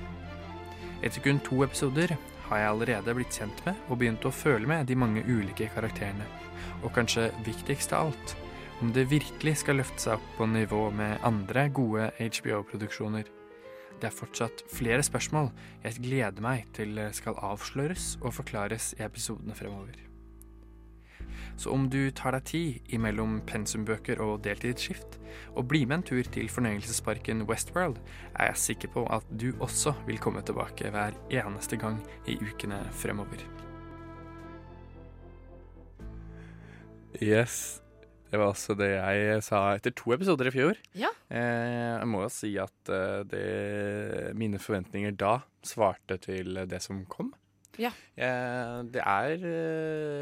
Etter 1.01 1.25
kun 1.25 1.41
to 1.41 1.63
episoder 1.65 2.13
har 2.51 2.61
jeg 2.61 2.69
allerede 2.75 3.17
blitt 3.17 3.41
kjent 3.41 3.65
med 3.65 3.89
og 3.89 3.97
begynt 3.97 4.29
å 4.29 4.35
føle 4.35 4.69
med 4.69 4.85
de 4.85 4.99
mange 4.99 5.25
ulike 5.25 5.71
karakterene. 5.73 6.29
Og 6.85 6.93
kanskje 6.93 7.31
viktigst 7.47 7.97
av 7.97 8.11
alt, 8.11 8.37
om 8.81 8.91
det 8.93 9.09
virkelig 9.11 9.59
skal 9.61 9.77
løfte 9.77 10.01
seg 10.01 10.17
opp 10.17 10.29
på 10.39 10.47
nivå 10.49 10.87
med 10.97 11.21
andre 11.27 11.67
gode 11.69 12.09
HBO-produksjoner. 12.17 13.27
Det 14.01 14.09
er 14.09 14.15
fortsatt 14.15 14.63
flere 14.73 15.03
spørsmål 15.05 15.51
jeg 15.83 16.01
gleder 16.01 16.41
meg 16.41 16.65
til 16.73 16.97
skal 17.13 17.37
avsløres 17.37 18.15
og 18.23 18.33
forklares 18.39 18.95
i 18.97 19.03
episodene 19.05 19.53
fremover. 19.57 19.99
Så 21.61 21.69
om 21.69 21.85
du 21.93 22.09
tar 22.15 22.33
deg 22.33 22.47
tid 22.49 22.93
imellom 22.95 23.37
pensumbøker 23.45 24.21
og 24.23 24.39
deltidsskift, 24.47 25.19
og 25.53 25.67
blir 25.69 25.85
med 25.85 25.99
en 25.99 26.07
tur 26.09 26.31
til 26.33 26.49
fornøyelsesparken 26.49 27.45
Westworld, 27.45 27.99
er 28.33 28.49
jeg 28.49 28.63
sikker 28.63 28.93
på 28.95 29.05
at 29.13 29.27
du 29.29 29.51
også 29.59 29.93
vil 30.07 30.17
komme 30.17 30.41
tilbake 30.41 30.89
hver 30.89 31.13
eneste 31.29 31.77
gang 31.77 32.01
i 32.25 32.39
ukene 32.41 32.81
fremover. 32.97 33.45
Yes. 37.21 37.81
Det 38.31 38.39
var 38.39 38.53
også 38.53 38.77
det 38.79 38.93
jeg 38.93 39.43
sa 39.43 39.59
etter 39.75 39.91
to 39.95 40.13
episoder 40.15 40.47
i 40.47 40.53
fjor. 40.55 40.77
Ja. 40.95 41.09
Eh, 41.27 41.99
jeg 41.99 42.07
må 42.07 42.23
jo 42.23 42.31
si 42.31 42.53
at 42.61 42.91
eh, 42.91 43.23
det, 43.27 43.45
mine 44.39 44.61
forventninger 44.61 45.17
da 45.19 45.41
svarte 45.67 46.15
til 46.23 46.61
det 46.71 46.79
som 46.83 47.03
kom. 47.11 47.33
Ja. 47.79 47.91
Eh, 48.15 48.77
det 48.91 49.03
er 49.03 49.35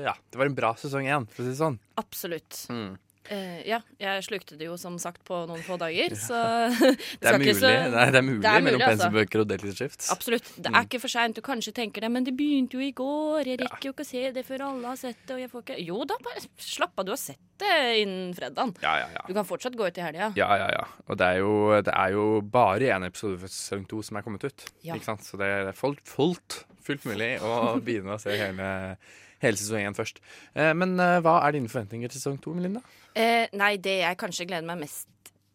Ja, 0.07 0.15
det 0.17 0.41
var 0.41 0.50
en 0.50 0.57
bra 0.57 0.73
sesong 0.79 1.06
én, 1.06 1.29
for 1.29 1.44
å 1.44 1.45
si 1.45 1.53
det 1.53 1.61
sånn. 1.61 1.77
Absolutt. 2.01 2.63
Mm. 2.73 2.97
Eh, 3.29 3.61
ja, 3.69 3.77
jeg 4.01 4.23
slukte 4.25 4.55
det 4.57 4.65
jo 4.65 4.73
som 4.81 4.95
sagt 4.97 5.21
på 5.27 5.43
noen 5.45 5.61
få 5.61 5.75
dager, 5.77 6.15
så 6.17 6.39
Det 7.21 7.29
er 7.29 7.35
ikke 7.37 7.43
mulig, 7.43 7.55
så- 7.59 7.69
Nei, 7.93 8.05
det 8.09 8.17
er 8.17 8.25
mulig, 8.25 8.41
Det 8.41 8.49
er 8.49 8.61
mulig, 8.61 8.63
mellom 8.65 8.81
altså. 8.81 8.89
pensumbøker 9.09 9.43
og 9.43 9.47
deltidsskift. 9.51 10.07
Absolutt. 10.15 10.47
Det 10.57 10.71
Mm. 10.71 10.77
er 10.79 10.87
ikke 10.87 10.99
for 11.03 11.07
seint. 11.13 11.35
Du 11.37 11.41
kanskje 11.45 11.73
tenker 11.77 12.01
det, 12.01 12.09
men 12.11 12.23
det 12.25 12.33
begynte 12.35 12.73
jo 12.73 12.79
i 12.81 12.91
går. 12.91 13.45
Jeg 13.45 13.59
rekker 13.61 13.85
jo 13.89 13.93
ikke 13.93 14.05
å 14.07 14.09
se 14.09 14.31
det 14.33 14.45
før 14.47 14.65
alle 14.69 14.87
har 14.87 14.97
sett 14.97 15.21
det. 15.27 15.35
Og 15.35 15.39
jeg 15.43 15.51
får 15.51 15.61
ikke 15.67 15.77
Jo 15.85 15.99
da, 16.09 16.17
bare 16.25 16.41
slapp 16.57 16.97
av. 16.97 17.05
Du 17.05 17.11
har 17.11 17.21
sett 17.21 17.37
det 17.59 18.01
innen 18.01 18.33
fredagen. 18.33 18.73
Ja, 18.81 18.95
ja, 19.03 19.07
ja. 19.13 19.21
Du 19.27 19.33
kan 19.37 19.45
fortsatt 19.45 19.75
gå 19.77 19.85
ut 19.87 19.97
i 19.97 20.01
helga. 20.01 20.31
Ja, 20.35 20.49
ja, 20.57 20.67
ja. 20.73 20.83
Og 21.07 21.17
det 21.21 21.27
er 21.27 21.37
jo, 21.43 21.53
det 21.85 21.93
er 21.93 22.11
jo 22.17 22.41
bare 22.41 22.89
én 22.97 23.05
episode 23.05 23.37
for 23.39 23.47
sesong 23.47 23.85
to 23.87 24.01
som 24.01 24.17
er 24.17 24.21
kommet 24.25 24.43
ut. 24.43 24.65
Ja. 24.81 24.95
Ikke 24.95 25.05
sant? 25.05 25.21
Så 25.21 25.37
det 25.37 25.45
er 25.45 25.71
fullt, 25.77 26.01
fullt, 26.07 26.63
fullt 26.81 27.05
mulig 27.05 27.37
å 27.45 27.77
begynne 27.83 28.15
å 28.15 28.19
se 28.19 28.33
hele, 28.35 28.97
hele 29.44 29.59
sesong 29.59 29.88
én 29.88 29.97
først. 29.97 30.19
Eh, 30.56 30.74
men 30.77 30.97
eh, 31.00 31.19
hva 31.24 31.39
er 31.45 31.56
dine 31.56 31.71
forventninger 31.71 32.12
til 32.12 32.21
sesong 32.21 32.41
to, 32.44 32.56
Melinda? 32.57 32.83
Eh, 33.15 33.47
nei, 33.57 33.75
det 33.81 34.01
jeg 34.01 34.19
kanskje 34.21 34.47
gleder 34.49 34.68
meg 34.68 34.83
mest 34.85 35.09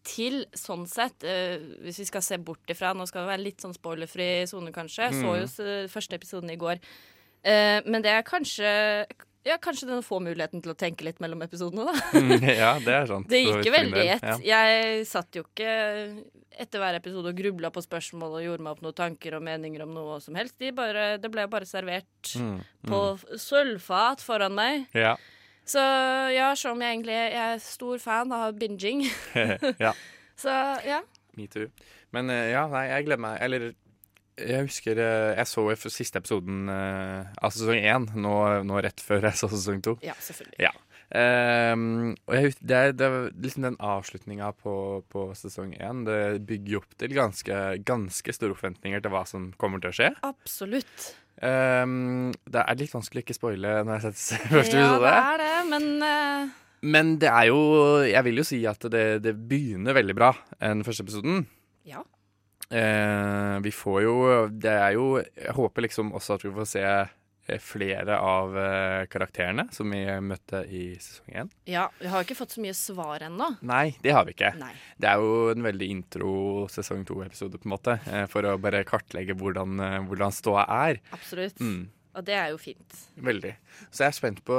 til, 0.04 0.42
sånn 0.56 0.84
sett, 0.90 1.24
eh, 1.24 1.56
hvis 1.84 2.02
vi 2.02 2.08
skal 2.10 2.24
se 2.24 2.36
bort 2.36 2.68
ifra 2.70 2.92
Nå 2.96 3.06
skal 3.08 3.24
det 3.24 3.32
være 3.32 3.44
litt 3.46 3.64
sånn 3.64 3.76
spoilerfri 3.76 4.46
sone, 4.50 4.72
kanskje. 4.74 5.10
Mm. 5.12 5.20
så 5.22 5.36
jo 5.40 5.76
første 5.92 6.18
episoden 6.18 6.52
i 6.52 6.60
går. 6.60 6.82
Eh, 7.44 7.80
men 7.86 8.04
det 8.04 8.12
er 8.12 8.26
kanskje 8.26 8.72
Ja, 9.44 9.58
kanskje 9.60 9.86
den 9.90 10.00
får 10.04 10.22
muligheten 10.24 10.62
til 10.64 10.72
å 10.72 10.76
tenke 10.78 11.04
litt 11.04 11.18
mellom 11.20 11.42
episodene, 11.44 11.84
da. 11.90 12.20
ja, 12.48 12.70
det 12.80 12.94
er 12.96 13.10
sant. 13.10 13.28
Det 13.32 13.42
gikk 13.42 13.66
jo 13.68 13.72
veldig 13.74 14.00
i 14.00 14.08
ett. 14.14 14.24
Ja. 14.48 14.62
Jeg 14.64 15.04
satt 15.10 15.36
jo 15.36 15.42
ikke 15.44 15.74
etter 16.54 16.80
hver 16.80 16.96
episode 16.96 17.28
og 17.32 17.36
grubla 17.36 17.68
på 17.74 17.82
spørsmål 17.84 18.38
og 18.38 18.44
gjorde 18.44 18.64
meg 18.64 18.72
opp 18.76 18.82
noen 18.86 18.96
tanker 18.96 19.36
og 19.36 19.42
meninger 19.44 19.82
om 19.84 19.92
noe 19.96 20.16
som 20.24 20.36
helst. 20.38 20.56
De 20.62 20.70
bare, 20.76 21.16
det 21.20 21.30
ble 21.34 21.44
bare 21.50 21.68
servert 21.68 22.34
Mm, 22.40 22.62
på 22.88 22.98
sølvfat 23.38 24.22
foran 24.24 24.54
meg. 24.56 24.86
Ja. 24.96 25.12
Så 25.68 25.80
ja, 26.32 26.48
selv 26.56 26.74
om 26.78 26.82
jeg 26.84 26.94
egentlig 26.96 27.14
jeg 27.18 27.34
er 27.40 27.60
stor 27.62 28.00
fan 28.02 28.32
av 28.36 28.56
binging, 28.58 29.04
ja. 29.84 29.92
så 30.42 30.54
ja. 30.86 31.02
Me 31.36 31.46
too. 31.50 31.68
Men 32.14 32.30
eh, 32.32 32.52
ja, 32.54 32.64
nei, 32.70 32.86
jeg 32.92 33.06
gleder 33.10 33.22
meg. 33.26 33.38
Eller 33.44 33.68
jeg 34.40 34.66
husker 34.66 34.98
eh, 34.98 35.34
jeg 35.38 35.46
så 35.50 35.64
jo 35.68 35.92
siste 35.92 36.18
episoden 36.18 36.70
eh, 36.72 37.30
av 37.38 37.54
sesong 37.54 37.78
én 37.78 38.08
nå, 38.18 38.34
nå 38.66 38.80
rett 38.82 39.02
før 39.04 39.28
jeg 39.28 39.38
så 39.38 39.50
sesong 39.52 39.82
to. 39.84 39.96
Ja, 40.04 40.16
selvfølgelig. 40.22 40.58
Ja. 40.66 40.74
Um, 41.14 42.14
og 42.26 42.34
jeg, 42.34 42.54
det, 42.58 42.74
er, 42.74 42.94
det 42.96 43.06
er 43.06 43.26
liksom 43.44 43.66
den 43.68 43.76
avslutninga 43.78 44.48
på, 44.58 44.76
på 45.12 45.26
sesong 45.38 45.74
én. 45.76 46.02
Det 46.08 46.40
bygger 46.48 46.80
opp 46.80 46.96
til 46.98 47.14
ganske, 47.14 47.60
ganske 47.86 48.34
store 48.34 48.56
forventninger 48.58 49.04
til 49.04 49.14
hva 49.14 49.22
som 49.28 49.52
kommer 49.60 49.82
til 49.82 49.92
å 49.92 49.98
skje. 50.00 50.10
Absolutt. 50.26 51.12
Um, 51.38 52.32
det 52.50 52.62
er 52.62 52.80
litt 52.80 52.94
vanskelig 52.94 53.22
å 53.22 53.26
ikke 53.26 53.36
spoile 53.36 53.80
når 53.86 54.00
jeg 54.00 54.18
setter 54.18 54.50
første 54.56 54.80
episode. 54.80 55.14
ja, 55.14 55.14
det 55.14 55.16
er 55.22 55.42
det, 55.44 55.56
men 55.70 55.90
uh... 56.02 56.60
Men 56.84 57.14
det 57.16 57.30
er 57.30 57.46
jo 57.48 57.60
Jeg 58.04 58.20
vil 58.26 58.42
jo 58.42 58.44
si 58.44 58.58
at 58.68 58.82
det, 58.92 59.06
det 59.24 59.32
begynner 59.48 59.96
veldig 59.96 60.16
bra, 60.18 60.34
den 60.60 60.82
første 60.84 61.06
episoden. 61.06 61.46
Ja. 61.88 62.02
Eh, 62.74 63.58
vi 63.62 63.70
får 63.70 64.00
jo 64.02 64.14
Det 64.50 64.72
er 64.72 64.96
jo 64.96 65.04
Jeg 65.22 65.52
håper 65.54 65.84
liksom 65.86 66.10
også 66.16 66.34
at 66.38 66.44
vi 66.46 66.50
får 66.56 66.66
se 66.72 66.82
eh, 66.84 67.60
flere 67.60 68.16
av 68.18 68.56
eh, 68.58 69.04
karakterene 69.12 69.66
som 69.74 69.90
vi 69.92 70.00
møtte 70.24 70.62
i 70.72 70.84
sesong 70.96 71.34
én. 71.44 71.50
Ja, 71.70 71.84
vi 72.00 72.08
har 72.10 72.24
ikke 72.24 72.36
fått 72.38 72.56
så 72.56 72.62
mye 72.64 72.74
svar 72.74 73.26
ennå. 73.28 73.50
Nei, 73.68 73.92
det 74.02 74.14
har 74.16 74.24
vi 74.26 74.32
ikke. 74.34 74.54
Nei. 74.58 74.72
Det 74.98 75.10
er 75.10 75.20
jo 75.22 75.50
en 75.52 75.66
veldig 75.66 75.88
intro 75.92 76.32
sesong 76.72 77.04
to-episode, 77.06 77.60
på 77.60 77.68
en 77.68 77.74
måte. 77.76 77.98
eh, 78.08 78.24
For 78.32 78.48
å 78.48 78.56
bare 78.58 78.80
kartlegge 78.88 79.36
hvordan, 79.36 79.76
hvordan 80.08 80.32
ståa 80.32 80.64
er. 80.88 81.02
Absolutt. 81.12 81.60
Mm. 81.60 81.90
Og 82.14 82.24
det 82.24 82.34
er 82.38 82.48
jo 82.54 82.58
fint. 82.62 82.96
Veldig. 83.28 83.52
Så 83.90 84.04
jeg 84.06 84.08
er 84.08 84.16
spent 84.16 84.40
på 84.46 84.56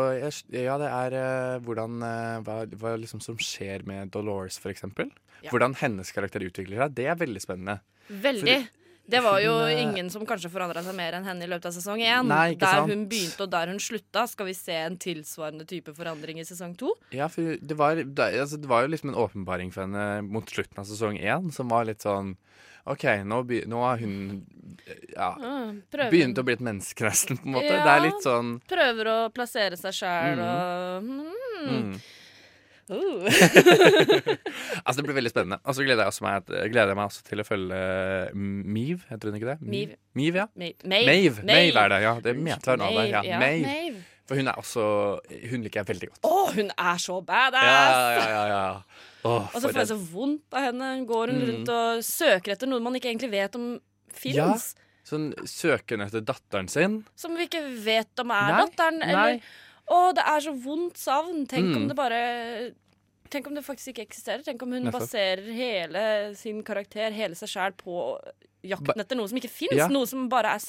Ja, 0.53 0.77
det 0.77 0.91
er 0.91 1.59
hvordan 1.63 2.01
Hva, 2.45 2.57
hva 2.67 2.95
liksom 2.99 3.21
som 3.23 3.37
skjer 3.39 3.85
med 3.87 4.11
Dolores, 4.13 4.59
for 4.61 4.69
eksempel. 4.69 5.09
Ja. 5.41 5.49
Hvordan 5.49 5.73
hennes 5.81 6.11
karakter 6.13 6.43
utvikler 6.45 6.83
seg. 6.85 6.95
Det 7.01 7.09
er 7.09 7.15
veldig 7.19 7.41
spennende. 7.41 7.79
Veldig. 8.09 8.57
Det 9.05 9.21
var 9.21 9.37
jo 9.43 9.53
eh, 9.67 9.83
ingen 9.83 10.09
som 10.09 10.25
kanskje 10.25 10.49
forandra 10.49 10.81
seg 10.85 10.95
mer 10.97 11.13
enn 11.17 11.27
henne 11.27 11.45
i 11.45 11.49
løpet 11.49 11.67
av 11.69 11.75
sesong 11.75 12.01
én. 12.01 12.25
Nei, 12.29 12.55
der 12.57 12.79
sant? 12.79 12.89
hun 12.89 13.03
begynte 13.09 13.45
og 13.45 13.51
der 13.53 13.69
hun 13.69 13.77
slutta. 13.81 14.25
Skal 14.29 14.49
vi 14.49 14.55
se 14.57 14.77
en 14.81 14.97
tilsvarende 15.01 15.67
type 15.69 15.93
forandring 15.97 16.41
i 16.41 16.47
sesong 16.47 16.73
to? 16.79 16.95
Ja, 17.13 17.29
for 17.29 17.59
det 17.61 17.77
var, 17.77 18.01
det, 18.01 18.29
altså, 18.41 18.57
det 18.61 18.71
var 18.71 18.85
jo 18.85 18.93
liksom 18.95 19.13
en 19.13 19.19
åpenbaring 19.21 19.69
for 19.75 19.85
henne 19.85 20.25
mot 20.25 20.49
slutten 20.49 20.81
av 20.81 20.89
sesong 20.89 21.21
én, 21.21 21.53
som 21.53 21.69
var 21.69 21.85
litt 21.89 22.05
sånn 22.05 22.33
OK, 22.85 23.05
nå, 23.25 23.39
be, 23.49 23.63
nå 23.65 23.79
har 23.81 23.97
hun 23.97 24.43
ja, 25.09 25.31
Ah, 25.33 25.71
prøver- 25.89 26.11
begynt 26.13 26.37
å 26.37 26.43
bli 26.45 26.53
et 26.53 26.61
menneske, 26.65 27.05
nesten, 27.05 27.39
på 27.41 27.49
en 27.49 27.55
måte. 27.57 27.71
Ja. 27.71 27.81
Det 27.81 27.93
er 27.95 28.03
litt 28.03 28.25
sånn 28.25 28.51
Prøver 28.69 29.09
å 29.09 29.17
plassere 29.33 29.77
seg 29.79 29.97
sjæl 30.01 30.37
mm. 30.37 30.45
og 30.45 31.07
mm. 31.07 31.71
mm. 31.71 31.95
Uh. 32.89 33.25
Altså, 34.85 34.99
det 35.01 35.05
blir 35.07 35.15
veldig 35.17 35.31
spennende. 35.31 35.57
Og 35.65 35.75
så 35.77 35.85
gleder 35.85 36.05
også 36.09 36.25
meg, 36.25 36.43
gleder 36.45 36.91
jeg 36.91 36.97
meg 36.99 37.07
også 37.09 37.23
til 37.25 37.41
å 37.41 37.45
følge 37.47 37.79
Miv, 38.35 39.05
heter 39.09 39.31
hun 39.31 39.37
ikke 39.39 39.53
det? 39.53 39.55
Miv. 39.65 39.95
Miv, 40.17 40.37
ja. 40.37 40.45
Mave. 40.85 41.41
Er 41.45 41.89
det, 41.95 42.01
ja. 42.03 42.13
Det 42.23 42.35
mente 42.37 42.69
jeg 42.75 42.81
navnet. 42.81 43.09
Ja. 43.11 43.23
Ja. 43.25 43.39
Maeve. 43.41 44.03
For 44.25 44.39
hun 44.39 44.47
er 44.49 44.57
også 44.57 44.83
Hun 45.51 45.61
liker 45.65 45.83
jeg 45.83 45.89
veldig 45.91 46.07
godt. 46.13 46.23
Å, 46.25 46.37
hun 46.55 46.71
er 46.73 47.01
så 47.01 47.19
badass! 47.25 47.65
Ja, 47.65 48.13
ja, 48.15 48.29
ja, 48.29 48.45
ja. 48.53 49.11
Åh, 49.25 49.51
Og 49.53 49.59
så 49.61 49.69
får 49.69 49.81
jeg 49.83 49.89
så 49.91 49.99
vondt 50.13 50.57
av 50.57 50.65
henne. 50.69 50.89
Går 51.09 51.33
hun 51.33 51.41
Mm. 51.41 51.45
rundt 51.51 51.69
og 51.75 52.01
søker 52.05 52.53
etter 52.55 52.69
noe 52.69 52.81
man 52.85 52.97
ikke 52.97 53.09
egentlig 53.11 53.31
vet 53.33 53.55
om 53.57 53.67
Ja, 53.75 54.47
fins. 54.53 54.71
sånn 55.05 55.31
søker 55.49 55.97
hun 55.97 56.05
etter 56.07 56.21
datteren 56.25 56.69
sin. 56.69 56.99
Som 57.17 57.35
vi 57.37 57.45
ikke 57.49 57.61
vet 57.85 58.21
om 58.21 58.31
er 58.33 58.49
Nei, 58.53 58.59
datteren. 58.65 58.99
nei. 59.01 59.41
Å, 59.91 60.13
det 60.17 60.23
er 60.25 60.39
så 60.41 60.53
vondt 60.63 60.97
savn. 60.97 61.45
Tenk 61.47 61.69
Mm. 61.71 61.75
om 61.77 61.87
det 61.91 61.95
bare 61.95 62.71
Tenk 63.29 63.47
om 63.49 63.55
det 63.57 63.63
faktisk 63.65 63.89
ikke 63.91 64.05
eksisterer. 64.05 64.43
Tenk 64.45 64.61
om 64.63 64.71
hun 64.71 64.91
baserer 64.93 65.41
hele 65.51 66.35
sin 66.37 66.61
karakter, 66.63 67.11
hele 67.11 67.33
seg 67.35 67.49
sjæl, 67.49 67.73
på 67.75 68.19
jakten 68.63 69.01
etter 69.01 69.17
noe 69.17 69.27
som 69.27 69.37
ikke 69.39 69.49
fins. 69.49 69.73
Ja. 69.75 69.87
Noe 69.91 70.05
som 70.07 70.27
bare 70.29 70.53
er 70.55 70.61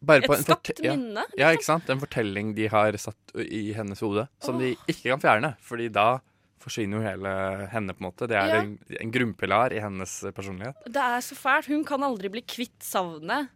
Bare 0.00 0.22
et 0.24 0.40
skapt 0.44 0.80
minne. 0.80 0.86
ja. 0.88 0.94
minne. 0.96 1.24
Ja, 1.36 1.50
ikke 1.52 1.64
sant? 1.68 1.88
En 1.90 2.00
fortelling 2.00 2.54
de 2.56 2.66
har 2.72 2.92
satt 2.96 3.34
i 3.36 3.72
hennes 3.76 4.00
hode, 4.00 4.26
som 4.40 4.58
de 4.58 4.72
ikke 4.88 5.10
kan 5.12 5.20
fjerne. 5.20 5.52
Fordi 5.60 5.88
da 5.92 6.18
forsvinner 6.64 6.98
jo 6.98 7.04
hele 7.04 7.68
henne, 7.70 7.92
på 7.94 8.02
en 8.02 8.08
måte. 8.10 8.26
Det 8.26 8.36
er 8.40 8.48
Ja. 8.54 8.60
en, 8.62 8.78
en 9.00 9.12
grunnpilar 9.12 9.72
i 9.76 9.80
hennes 9.80 10.20
personlighet. 10.34 10.74
Det 10.86 10.96
er 11.02 11.20
så 11.20 11.36
fælt. 11.36 11.66
Hun 11.68 11.84
kan 11.84 12.00
aldri 12.02 12.28
bli 12.30 12.40
kvitt 12.42 12.80
savnet. 12.80 13.48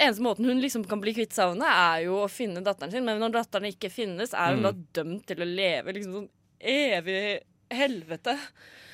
Eneste 0.00 0.22
måten 0.24 0.46
hun 0.48 0.60
liksom 0.62 0.86
kan 0.88 1.00
bli 1.02 1.12
kvitt 1.12 1.34
savnet, 1.36 1.68
er 1.68 2.06
jo 2.06 2.22
å 2.24 2.28
finne 2.32 2.62
datteren 2.64 2.90
sin. 2.94 3.04
Men 3.04 3.20
når 3.20 3.34
datteren 3.34 3.68
ikke 3.68 3.90
finnes, 3.92 4.32
er 4.32 4.54
hun 4.54 4.62
Mm. 4.62 4.66
da 4.68 5.02
dømt 5.02 5.26
til 5.28 5.36
å 5.44 5.44
leve 5.48 5.92
liksom 5.92 6.12
sånn 6.14 6.28
evig 6.60 7.40
helvete. 7.70 8.38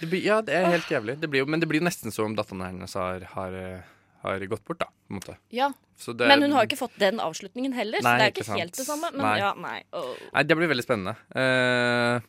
Det 0.00 0.06
blir, 0.10 0.22
ja, 0.26 0.40
det 0.42 0.52
er 0.54 0.66
helt 0.66 0.90
jævlig. 0.90 1.14
Det 1.20 1.30
blir 1.30 1.40
jo, 1.44 1.46
men 1.46 1.60
det 1.62 1.68
blir 1.70 1.80
jo 1.80 1.86
nesten 1.86 2.12
som 2.12 2.26
om 2.26 2.34
datteren 2.36 2.60
hennes 2.66 2.92
har, 2.94 3.20
har, 3.20 3.84
har 4.22 4.38
gått 4.50 4.64
bort, 4.66 4.78
da. 4.82 4.86
På 5.06 5.14
en 5.14 5.20
måte. 5.20 5.36
Ja, 5.50 5.72
Så 5.96 6.12
det- 6.14 6.26
Men 6.28 6.42
hun 6.42 6.52
har 6.52 6.66
ikke 6.66 6.76
fått 6.76 6.98
den 6.98 7.16
avslutningen 7.20 7.72
heller, 7.72 8.00
så 8.00 8.18
det 8.18 8.26
er 8.26 8.30
ikke 8.32 8.44
ikke, 8.44 8.58
helt 8.58 8.75
det 8.76 8.84
samme. 8.86 9.12
Men 9.12 9.22
Nei. 9.22 9.38
ja, 9.38 9.54
nei. 9.54 9.82
Oh. 9.94 10.14
Nei, 10.34 10.42
det 10.42 10.56
blir 10.58 10.68
veldig 10.68 10.84
spennende. 10.84 11.16
Uh, 11.32 12.20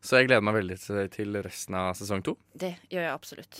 så 0.00 0.20
jeg 0.20 0.28
gleder 0.28 0.42
meg 0.42 0.54
veldig 0.54 0.78
til, 0.78 1.08
til 1.08 1.42
resten 1.42 1.74
av 1.74 1.94
sesong 1.96 2.22
to. 2.22 2.36
Det 2.56 2.76
gjør 2.88 3.02
jeg 3.02 3.14
absolutt. 3.16 3.56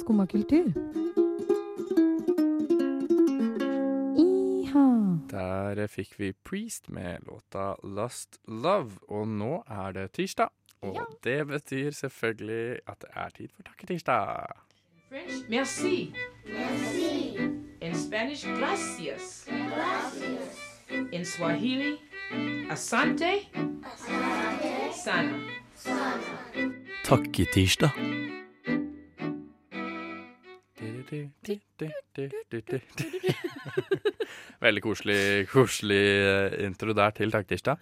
Skumma 0.00 0.26
kultur. 0.26 0.72
Der 5.30 5.86
fikk 5.86 6.18
vi 6.18 6.32
Priest 6.32 6.88
med 6.88 7.26
låta 7.26 7.74
Lost 7.82 8.38
Love. 8.48 8.98
Og 9.08 9.28
nå 9.28 9.62
er 9.66 9.92
det 9.92 10.10
tirsdag. 10.12 10.48
Og 10.80 11.18
det 11.24 11.46
betyr 11.46 11.90
selvfølgelig 11.90 12.78
at 12.86 13.00
det 13.00 13.10
er 13.14 13.28
tid 13.36 13.48
for 13.54 13.62
takketirsdag. 13.62 14.46
French, 15.08 15.50
merci. 15.50 16.14
In 17.80 17.94
Spanish, 17.94 18.46
gracias. 18.46 19.48
In 21.12 21.24
Swahili, 21.24 21.96
asante. 22.70 23.32
Sana. 25.04 25.38
Takketirsdag. 27.04 27.90
Veldig 34.64 34.82
koselig, 34.84 35.48
koselig 35.52 36.04
eh, 36.04 36.66
intro 36.66 36.92
der 36.96 37.10
til 37.16 37.30
takketirsdag. 37.34 37.76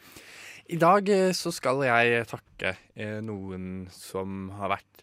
I 0.72 0.76
dag 0.80 1.02
eh, 1.12 1.32
så 1.36 1.50
skal 1.54 1.76
jeg 1.86 2.26
takke 2.30 2.70
eh, 2.94 3.20
noen 3.24 3.88
som 3.92 4.50
har 4.58 4.68
vært 4.76 4.96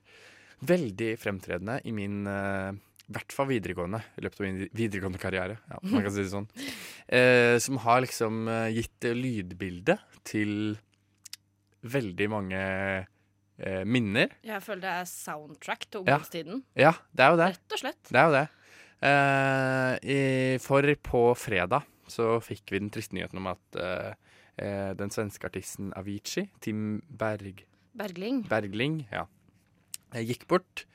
veldig 0.63 1.11
fremtredende 1.19 1.75
i 1.85 1.91
min 1.91 2.27
i 3.03 3.11
hvert 3.11 3.33
fall 3.35 3.49
videregående, 3.49 3.99
i 4.15 4.21
løpet 4.23 4.39
av 4.39 4.45
min 4.47 4.69
videregående 4.71 5.19
karriere. 5.19 5.57
Ja, 5.67 5.75
man 5.91 6.03
kan 6.05 6.13
si 6.13 6.23
det 6.23 6.33
sånn. 6.33 6.49
Eh, 7.13 7.59
som 7.59 7.75
har 7.83 7.99
liksom 8.01 8.47
gitt 8.71 9.05
eh, 9.05 9.13
lydbilde 9.13 9.97
til 10.25 10.77
veldig 11.83 12.27
mange 12.31 12.61
eh, 13.59 13.83
minner. 13.85 14.33
Jeg 14.45 14.63
føler 14.65 14.81
det 14.85 14.93
er 15.01 15.09
soundtrack 15.09 15.87
til 15.89 16.03
ungdomstiden. 16.03 16.63
Ja, 16.79 16.93
det 17.13 17.25
er 17.25 17.33
jo 17.33 17.41
det. 17.41 17.49
Rett 17.55 17.75
og 17.77 17.83
slett. 17.83 18.03
Det 18.09 18.19
er 18.21 18.29
jo 18.29 18.35
det. 18.37 18.45
Eh, 19.03 19.97
i, 20.13 20.19
for 20.63 20.87
på 21.03 21.23
fredag 21.35 21.83
så 22.07 22.37
fikk 22.43 22.71
vi 22.71 22.79
den 22.79 22.91
triste 22.93 23.15
nyheten 23.17 23.39
om 23.41 23.49
at 23.51 23.77
eh, 23.79 24.13
eh, 24.63 24.91
den 24.99 25.11
svenske 25.11 25.47
artisten 25.49 25.91
Avicii, 25.99 26.47
Tim 26.63 27.01
Berg, 27.09 27.65
Bergling. 27.93 28.41
Bergling, 28.49 29.03
ja, 29.13 29.27
eh, 30.13 30.23
gikk 30.25 30.47
bort, 30.49 30.85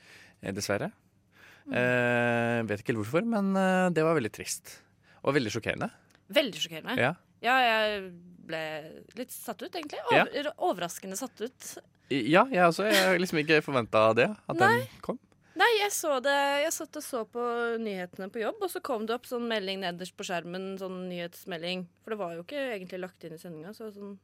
eh, 0.42 0.50
dessverre. 0.56 0.90
Eh, 1.68 2.64
vet 2.64 2.80
ikke 2.80 2.94
helt 2.94 3.02
hvorfor, 3.04 3.26
men 3.28 3.52
det 3.94 4.02
var 4.06 4.16
veldig 4.16 4.32
trist. 4.32 4.78
Og 5.22 5.34
veldig 5.36 5.52
sjokkerende. 5.52 5.90
Veldig 6.32 6.62
sjokkerende. 6.62 6.96
Ja. 6.96 7.12
Ja, 7.44 7.54
jeg 7.62 8.08
ble 8.48 8.62
litt 9.18 9.30
satt 9.30 9.60
ut, 9.62 9.70
egentlig. 9.70 10.00
Ja. 10.10 10.24
Overraskende 10.64 11.18
satt 11.18 11.38
ut. 11.44 11.68
Ja, 12.10 12.46
jeg 12.48 12.62
også. 12.64 12.86
Jeg 12.88 13.00
har 13.04 13.18
liksom 13.20 13.40
ikke 13.42 13.62
forventa 13.64 14.06
det, 14.16 14.28
at 14.48 14.60
Nei. 14.60 14.68
den 14.78 15.02
kom. 15.04 15.18
Nei, 15.58 15.68
jeg 15.80 15.90
så 15.90 16.20
det 16.22 16.34
Jeg 16.62 16.70
satt 16.76 16.96
og 17.00 17.02
så 17.02 17.24
på 17.26 17.42
nyhetene 17.82 18.28
på 18.30 18.40
jobb, 18.44 18.60
og 18.62 18.70
så 18.70 18.80
kom 18.84 19.08
det 19.08 19.16
opp 19.16 19.26
sånn 19.26 19.48
melding 19.50 19.82
nederst 19.82 20.14
på 20.16 20.26
skjermen. 20.28 20.76
Sånn 20.80 21.08
nyhetsmelding. 21.10 21.86
For 22.04 22.14
det 22.14 22.20
var 22.20 22.36
jo 22.36 22.44
ikke 22.46 22.62
egentlig 22.76 23.02
lagt 23.02 23.26
inn 23.26 23.34
i 23.36 23.40
sendinga. 23.42 23.74
Så 23.76 23.90
sånn 23.96 24.16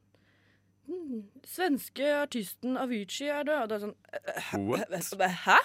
«Hmm, 0.85 1.23
Svenske 1.49 2.05
artisten 2.21 2.77
Avicii 2.77 3.31
er 3.33 3.45
død. 3.47 3.63
Og 3.63 3.69
da 3.71 3.77
er 3.79 5.01
sånn? 5.01 5.25
Hæ? 5.45 5.59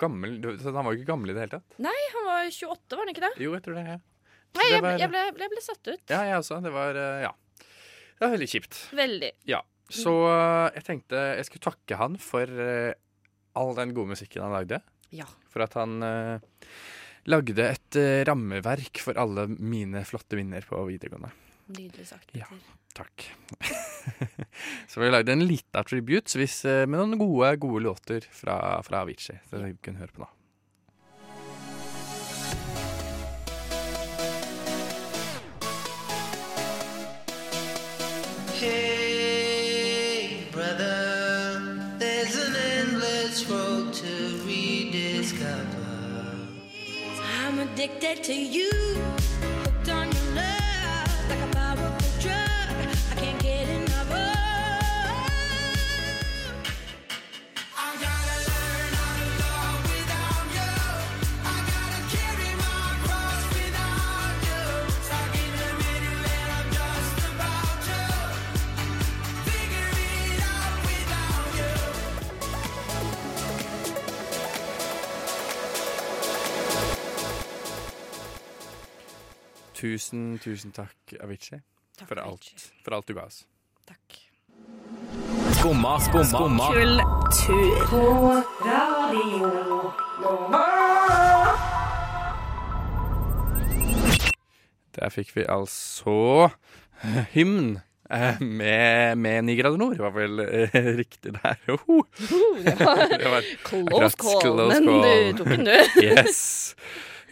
Gammel? 0.00 0.38
så 0.60 0.72
Han 0.72 0.84
var 0.84 0.92
jo 0.92 1.00
ikke 1.00 1.10
gammel 1.12 1.32
i 1.32 1.36
det 1.36 1.46
hele 1.46 1.58
tatt. 1.58 1.78
Nei, 1.82 1.98
han 2.14 2.28
var 2.28 2.48
28, 2.52 2.96
var 2.96 3.04
han 3.04 3.12
ikke 3.14 3.24
det? 3.26 3.32
Jo, 3.42 3.54
jeg 3.56 3.64
tror 3.64 3.78
det. 3.80 3.86
Ja. 3.88 3.98
Nei, 4.52 4.66
jeg, 4.68 4.82
ble, 4.84 4.92
jeg, 5.00 5.08
ble, 5.08 5.22
jeg 5.40 5.52
ble 5.54 5.64
satt 5.64 5.88
ut. 5.88 6.02
Ja, 6.12 6.22
jeg 6.28 6.38
også. 6.42 6.60
Det 6.64 6.72
var 6.74 7.00
eh, 7.00 7.24
Ja. 7.24 7.32
Det 8.12 8.28
var 8.28 8.36
veldig 8.36 8.46
kjipt. 8.52 8.76
Veldig. 8.94 9.30
Ja. 9.50 9.64
Så 9.92 10.12
eh, 10.30 10.72
jeg 10.78 10.86
tenkte 10.88 11.22
jeg 11.38 11.48
skulle 11.48 11.66
takke 11.68 12.00
han 12.00 12.18
for 12.20 12.48
uh, 12.48 12.92
all 13.58 13.72
den 13.76 13.94
gode 13.96 14.14
musikken 14.14 14.44
han 14.44 14.54
lagde. 14.56 14.80
Ja. 15.12 15.28
For 15.52 15.64
at 15.66 15.76
han 15.76 15.98
uh, 16.00 16.66
lagde 17.28 17.68
et 17.68 18.00
uh, 18.00 18.22
rammeverk 18.28 19.02
for 19.04 19.20
alle 19.20 19.48
mine 19.52 20.04
flotte 20.08 20.38
minner 20.40 20.64
på 20.66 20.80
videregående. 20.88 21.32
Nydelig 21.72 22.08
sagt. 22.08 22.32
Ja. 22.36 22.48
Takk. 22.96 23.28
så 24.90 25.00
vi 25.00 25.12
lagde 25.12 25.32
en 25.32 25.46
liten 25.46 25.88
tribute 25.88 26.36
hvis, 26.36 26.58
med 26.84 26.98
noen 26.98 27.16
gode, 27.20 27.54
gode 27.62 27.86
låter 27.86 28.26
fra, 28.28 28.56
fra 28.84 29.04
Avicii. 29.06 29.38
Så 29.48 29.62
vi 29.62 29.72
kunne 29.80 30.02
høre 30.02 30.12
på 30.12 30.24
nå. 30.24 30.28
Addicted 47.82 48.22
to 48.22 48.32
you. 48.32 49.11
Tusen, 79.82 80.38
tusen 80.38 80.70
takk, 80.70 80.94
Avicii, 81.18 81.58
for 82.06 82.20
alt, 82.22 82.52
for 82.84 82.94
alt 82.94 83.08
du 83.08 83.16
ga 83.16 83.24
oss. 83.26 83.40
Skumma, 85.58 85.96
skumma, 86.04 86.24
skumma. 86.30 86.68
Kultur. 86.70 87.82
På 87.90 88.02
radio 88.62 89.50
Der 94.94 95.10
fikk 95.10 95.34
vi 95.34 95.50
altså 95.50 96.50
hymn 97.34 97.80
eh, 98.06 98.38
med, 98.38 99.18
med 99.18 99.42
9 99.50 99.60
grader 99.64 99.82
nord, 99.82 99.98
Det 99.98 100.06
var 100.06 100.14
vel 100.14 100.46
eh, 100.46 100.92
riktig 101.02 101.34
der. 101.42 101.58
Oh. 101.74 102.04
det 102.62 102.78
var 102.78 103.08
Det 103.18 103.30
var 103.34 103.42
close 103.66 104.16
call, 104.16 104.40
close 104.46 104.78
men 104.78 104.86
du 104.86 105.42
tok 105.42 105.56
den, 105.56 105.66
du. 105.66 105.74
yes. 106.06 106.76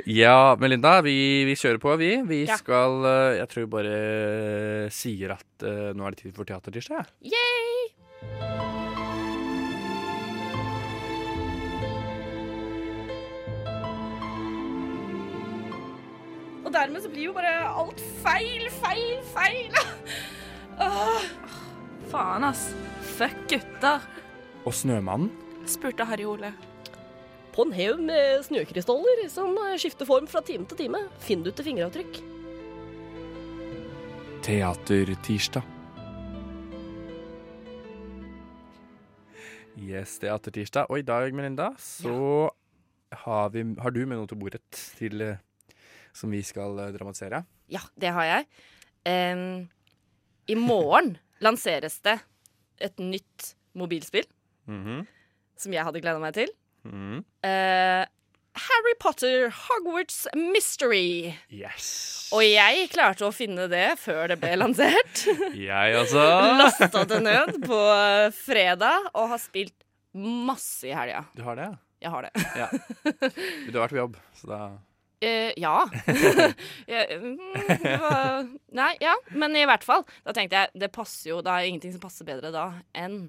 Ja, 0.07 0.57
Melinda, 0.61 1.01
vi, 1.05 1.15
vi 1.49 1.55
kjører 1.59 1.81
på, 1.83 1.97
vi. 2.01 2.11
Vi 2.29 2.41
Ja. 2.49 2.57
skal 2.61 3.05
eh, 3.05 3.39
Jeg 3.41 3.49
tror 3.53 3.67
bare 3.67 3.97
eh, 4.87 4.89
sier 4.95 5.35
at 5.37 5.65
uh, 5.67 5.91
nå 5.97 6.07
er 6.07 6.11
det 6.17 6.23
tid 6.25 6.35
for 6.37 6.45
teatertirsdag. 6.49 7.07
Og 16.65 16.73
dermed 16.75 17.03
så 17.03 17.11
blir 17.11 17.31
jo 17.31 17.35
bare 17.37 17.53
alt 17.81 18.01
feil, 18.23 18.67
feil, 18.83 19.21
feil. 19.33 19.79
Åh. 20.85 21.25
Faen, 22.11 22.45
ass. 22.47 22.67
Fuck 23.17 23.47
gutter, 23.51 24.05
Og 24.65 24.75
Snømannen. 24.77 25.31
spurte 25.69 26.05
Harry 26.09 26.25
Ole. 26.29 26.53
På 27.55 27.65
en 27.67 27.73
haug 27.75 28.01
med 28.07 28.45
snøkrystaller 28.47 29.25
som 29.33 29.57
skifter 29.81 30.07
form 30.09 30.29
fra 30.31 30.43
time 30.47 30.69
til 30.71 30.79
time, 30.85 31.01
Finn 31.25 31.43
du 31.43 31.51
til 31.51 31.67
fingeravtrykk. 31.67 32.21
Teatertirsdag. 34.47 35.67
Yes, 39.81 40.19
teatertirsdag. 40.21 40.91
Og 40.93 41.01
i 41.01 41.07
dag, 41.07 41.33
Melinda, 41.35 41.71
så 41.81 42.51
har, 43.25 43.51
vi, 43.55 43.65
har 43.81 43.95
du 43.95 44.01
med 44.07 44.19
noe 44.21 44.29
til 44.31 44.39
bordet 44.41 44.63
til, 44.99 45.23
eh, 45.25 45.41
som 46.17 46.31
vi 46.35 46.43
skal 46.47 46.79
eh, 46.85 46.93
dramatisere. 46.95 47.43
Ja, 47.71 47.83
det 47.99 48.13
har 48.15 48.27
jeg. 48.29 48.49
Um, 49.07 49.69
I 50.51 50.57
morgen 50.59 51.15
lanseres 51.47 51.99
det 52.05 52.19
et 52.81 53.01
nytt 53.03 53.55
mobilspill 53.77 54.27
Mhm. 54.71 55.07
som 55.59 55.73
jeg 55.75 55.83
hadde 55.85 56.01
gleda 56.03 56.21
meg 56.23 56.35
til. 56.37 56.51
Eh, 56.85 58.07
Harry 58.61 58.95
Potter 59.01 59.53
Hogwarts 59.55 60.27
Mystery. 60.35 61.35
Yes. 61.49 62.31
Og 62.35 62.43
jeg 62.45 62.89
klarte 62.93 63.29
å 63.29 63.33
finne 63.35 63.69
det 63.71 63.95
før 64.03 64.33
det 64.33 64.41
ble 64.43 64.57
lansert. 64.59 65.25
Jeg 65.71 65.97
også. 66.01 66.25
Lasta 66.61 67.05
det 67.09 67.23
ned 67.25 67.61
på 67.65 67.81
fredag 68.43 69.11
og 69.15 69.33
har 69.35 69.43
spilt 69.43 69.77
masse 70.19 70.91
i 70.91 70.95
helga. 70.97 71.25
Du 71.39 71.45
har 71.47 71.59
det? 71.59 71.71
Jeg 72.01 72.13
har 72.15 72.27
det. 72.27 72.45
Ja. 72.59 72.69
Du 73.69 73.77
har 73.77 73.83
vært 73.85 73.95
på 73.95 74.01
jobb, 74.05 74.23
så 74.41 74.55
da 74.55 74.63
Uh, 75.21 75.53
ja. 75.61 75.83
Jeg, 76.89 77.19
mm, 77.21 78.55
Nei, 78.73 78.95
ja. 79.05 79.13
Men 79.37 79.53
i 79.53 79.67
hvert 79.69 79.85
fall. 79.85 80.07
Da 80.25 80.33
tenkte 80.33 80.63
jeg 80.63 80.81
det 80.81 80.89
passer 80.97 81.35
jo 81.35 81.43
Det 81.45 81.53
er 81.53 81.69
ingenting 81.69 81.93
som 81.93 82.01
passer 82.01 82.25
bedre 82.25 82.49
da 82.55 82.71
enn 82.97 83.27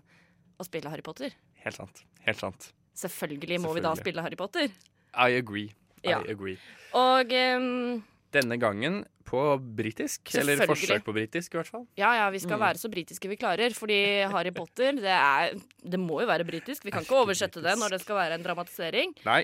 å 0.55 0.63
spille 0.63 0.87
Harry 0.87 1.03
Potter. 1.03 1.35
Helt 1.65 1.75
sant. 1.75 2.05
Helt 2.23 2.39
sant. 2.39 2.69
Selvfølgelig 2.95 3.59
må 3.61 3.73
vi 3.73 3.81
da 3.81 3.93
spille 3.95 4.21
Harry 4.21 4.35
Potter. 4.39 4.67
I 5.15 5.37
agree. 5.37 5.69
Ja. 6.03 6.19
Agree. 6.27 6.57
Og 6.93 7.31
um, 7.31 8.03
Denne 8.33 8.57
gangen 8.59 9.05
på 9.27 9.41
britisk. 9.77 10.33
Eller 10.35 10.65
forsøk 10.65 11.03
på 11.05 11.13
britisk, 11.13 11.53
i 11.53 11.57
hvert 11.59 11.67
fall. 11.71 11.85
ja, 11.97 12.11
ja, 12.15 12.29
vi 12.29 12.39
skal 12.39 12.57
Mm. 12.57 12.61
være 12.65 12.77
så 12.79 12.89
britiske 12.91 13.27
vi 13.29 13.35
klarer. 13.35 13.73
Fordi 13.73 14.23
Harry 14.31 14.51
Potter, 14.51 14.91
det 14.93 15.05
er 15.05 15.53
Det 15.83 15.99
må 15.99 16.21
jo 16.21 16.27
være 16.27 16.43
britisk. 16.45 16.83
Vi 16.85 16.91
kan 16.91 17.01
ikke 17.03 17.15
oversette 17.21 17.61
det 17.61 17.77
når 17.77 17.89
det 17.95 18.01
skal 18.01 18.15
være 18.15 18.33
en 18.35 18.43
dramatisering. 18.43 19.15
Nei. 19.25 19.43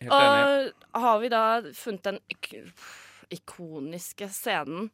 Helt 0.00 0.12
enig. 0.12 0.72
Og 0.94 1.00
har 1.00 1.18
vi 1.20 1.28
da 1.28 1.60
funnet 1.74 2.02
den 2.02 2.18
ik 2.30 2.54
ikoniske 3.30 4.28
scenen 4.32 4.90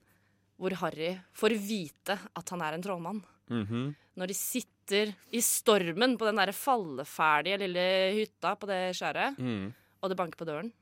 hvor 0.60 0.70
Harry 0.80 1.16
får 1.34 1.54
vite 1.58 2.18
at 2.36 2.48
han 2.50 2.62
er 2.62 2.74
en 2.76 2.82
trollmann. 2.82 3.22
Mhm. 3.50 3.94
Når 4.16 4.26
de 4.30 4.34
sitter 4.34 5.10
i 5.34 5.40
stormen 5.42 6.16
på 6.18 6.24
den 6.28 6.36
der 6.38 6.52
falleferdige 6.54 7.58
lille 7.58 7.84
hytta 8.14 8.54
på 8.56 8.66
det 8.70 8.94
skjæret, 8.96 9.36
Mm. 9.38 9.72
og 10.02 10.10
det 10.10 10.16
banker 10.16 10.36
på 10.38 10.46
døren. 10.46 10.72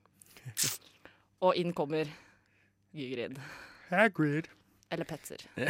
Og 1.43 1.57
inn 1.57 1.73
kommer 1.73 2.07
Gygrid. 2.95 3.39
Hagrid. 3.91 4.49
Eller 4.91 5.05
Petzer. 5.09 5.39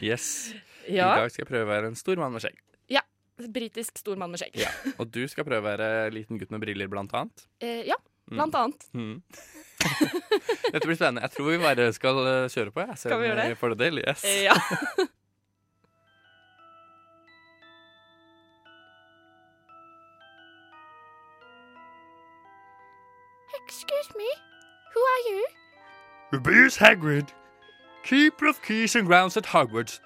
yes. 0.00 0.52
Ja. 0.88 1.12
I 1.12 1.20
dag 1.22 1.30
skal 1.32 1.42
jeg 1.44 1.50
prøve 1.50 1.66
å 1.66 1.70
være 1.72 1.90
en 1.90 1.98
stor 1.98 2.16
mann 2.20 2.32
med 2.32 2.42
skjegg. 2.44 2.56
Ja. 2.92 3.02
Britisk 3.42 3.98
stor 3.98 4.16
mann 4.20 4.30
med 4.30 4.40
skjegg. 4.42 4.54
Ja. 4.60 4.70
Og 4.98 5.10
du 5.10 5.24
skal 5.28 5.44
prøve 5.48 5.62
å 5.62 5.66
være 5.76 6.12
liten 6.14 6.38
gutt 6.40 6.50
med 6.54 6.62
briller, 6.62 6.88
blant 6.92 7.12
annet. 7.12 7.46
Eh, 7.60 7.82
ja, 7.90 7.96
Mm. 8.30 8.36
blant 8.38 8.54
annet. 8.54 8.84
Dette 10.72 10.86
blir 10.88 10.96
spennende. 10.96 11.22
Jeg 11.26 11.30
tror 11.36 11.50
vi 11.50 11.58
bare 11.58 11.92
skal 11.92 12.18
eh, 12.26 12.48
kjøre 12.54 12.70
på. 12.70 12.80
Jeg. 12.80 12.96
Se 12.96 13.08
Skal 13.08 13.20
vi 13.20 13.26
gjøre 13.26 13.48
det? 13.48 13.58
får 13.58 13.68
det 13.74 13.78
til. 13.78 13.98
Yes. 14.08 14.24
Ja. 14.46 14.56
Excuse 23.66 24.08
me, 24.16 24.28
who 24.94 25.00
are 25.00 25.32
you? 25.32 25.46
Rubius 26.32 26.76
Hagrid, 26.76 27.26
keeper 28.04 28.46
of 28.48 28.62
keys 28.62 28.96
and 28.96 29.06
grounds 29.06 29.36
at 29.36 29.44
Hogwarts. 29.46 30.00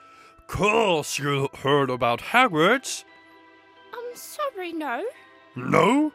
Course 0.49 1.19
you 1.19 1.49
heard 1.63 1.91
about 1.91 2.21
Hogwarts? 2.21 3.05
I'm 3.93 4.15
sorry, 4.17 4.73
no. 4.73 5.05
No? 5.55 6.13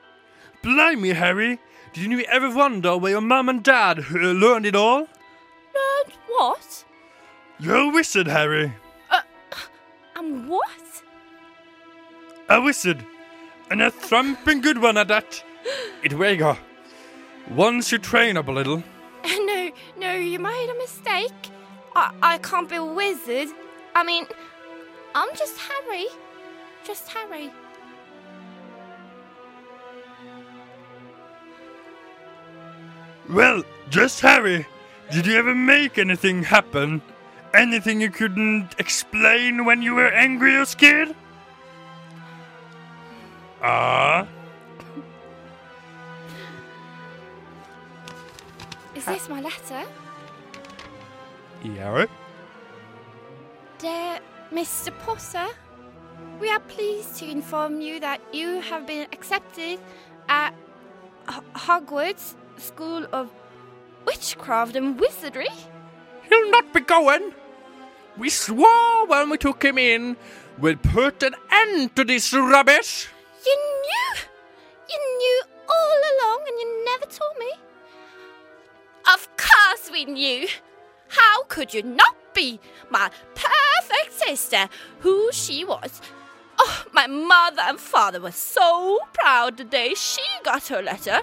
Blimey, 0.61 1.09
Harry. 1.13 1.59
Didn't 1.93 2.12
you 2.12 2.21
ever 2.30 2.49
wonder 2.49 2.97
where 2.97 3.12
your 3.12 3.21
mum 3.21 3.49
and 3.49 3.63
dad 3.63 3.99
uh, 3.99 4.17
learned 4.17 4.65
it 4.65 4.75
all? 4.75 4.99
Learned 4.99 6.17
what? 6.27 6.86
You're 7.60 7.89
a 7.89 7.89
wizard, 7.89 8.27
Harry. 8.27 8.73
And 10.15 10.47
what? 10.47 11.04
A 12.49 12.62
wizard. 12.62 13.04
And 13.69 13.82
a 13.82 13.91
thumping 13.91 14.62
good 14.62 14.77
one 14.82 14.97
at 14.97 15.08
that. 15.08 15.43
It 16.04 16.13
will 16.13 16.36
go. 16.38 16.58
Once 17.49 17.91
you 17.91 17.97
train 17.97 18.38
up 18.38 18.47
a 18.47 18.51
little. 18.51 18.84
No, 19.23 19.71
no, 19.97 20.13
you 20.15 20.39
made 20.39 20.69
a 20.69 20.77
mistake. 20.77 21.51
I, 21.95 22.13
I 22.21 22.38
can't 22.39 22.67
be 22.69 22.77
a 22.77 22.84
wizard. 22.84 23.49
I 23.95 24.04
mean, 24.04 24.25
I'm 25.13 25.30
just 25.36 25.58
Harry. 25.60 26.08
Just 26.84 27.08
Harry. 27.10 27.51
Well, 33.32 33.63
just 33.89 34.20
Harry. 34.20 34.67
Did 35.10 35.26
you 35.26 35.36
ever 35.38 35.56
make 35.56 35.98
anything 35.98 36.44
happen? 36.44 37.02
Anything 37.54 38.02
you 38.02 38.10
couldn't 38.10 38.76
explain 38.78 39.63
when 39.63 39.82
you 39.82 39.96
were 39.96 40.10
angry 40.12 40.58
or 40.58 40.65
scared? 40.65 41.15
Ah. 43.63 44.28
Is 48.96 49.06
this 49.06 49.30
my 49.30 49.39
letter? 49.39 49.84
Yeah. 51.63 52.06
Dear 53.78 54.20
Mr. 54.52 54.91
Potter, 55.06 55.48
we 56.39 56.50
are 56.50 56.60
pleased 56.60 57.15
to 57.17 57.30
inform 57.30 57.80
you 57.80 58.02
that 58.02 58.20
you 58.34 58.60
have 58.60 58.86
been 58.86 59.08
accepted 59.13 59.80
at 60.28 60.54
H- 61.30 61.44
Hogwarts 61.56 62.36
School 62.62 63.06
of 63.12 63.30
Witchcraft 64.06 64.76
and 64.76 65.00
Wizardry. 65.00 65.50
He'll 66.30 66.52
not 66.52 66.74
be 66.74 66.82
going. 66.82 67.34
We 68.17 68.30
swore 68.30 69.08
when 69.08 69.30
we 69.30 69.38
took 69.38 69.63
him 69.63 69.78
in 69.78 70.15
we'd 70.60 70.82
put 70.84 71.24
an 71.24 71.36
end 71.52 71.95
to 71.95 72.04
this 72.04 72.34
rubbish. 72.34 73.08
You 73.45 73.58
knew! 73.82 74.21
You 74.89 75.17
knew 75.17 75.41
all 75.67 76.00
along 76.12 76.39
and 76.47 76.60
you 76.60 76.86
never 76.86 77.06
told 77.06 77.38
me. 77.39 77.52
Of 79.13 79.28
course 79.38 79.89
we 79.91 80.06
knew. 80.06 80.47
How 81.08 81.43
could 81.43 81.74
you 81.74 81.84
not 81.84 82.15
be 82.34 82.60
my 82.89 83.10
perfect 83.36 84.13
sister, 84.13 84.69
who 85.00 85.32
she 85.32 85.65
was? 85.65 86.02
Oh, 86.60 86.86
my 86.93 87.08
mother 87.08 87.63
and 87.63 87.80
father 87.80 88.21
were 88.21 88.32
so 88.32 89.00
proud 89.13 89.58
the 89.58 89.63
day 89.63 89.93
she 89.95 90.21
got 90.43 90.67
her 90.67 90.82
letter. 90.82 91.21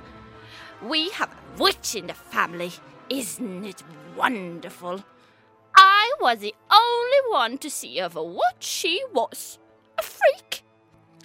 We 0.82 1.10
have 1.10 1.30
a 1.32 1.62
witch 1.62 1.94
in 1.94 2.06
the 2.06 2.14
family. 2.14 2.72
Isn't 3.08 3.64
it 3.64 3.82
wonderful? 4.16 5.04
I 5.74 6.12
was 6.20 6.38
the 6.38 6.54
only 6.70 7.18
one 7.30 7.58
to 7.58 7.70
see 7.70 7.98
her 7.98 8.08
for 8.08 8.28
what 8.28 8.56
she 8.60 9.02
was 9.12 9.58
a 9.98 10.02
freak. 10.02 10.62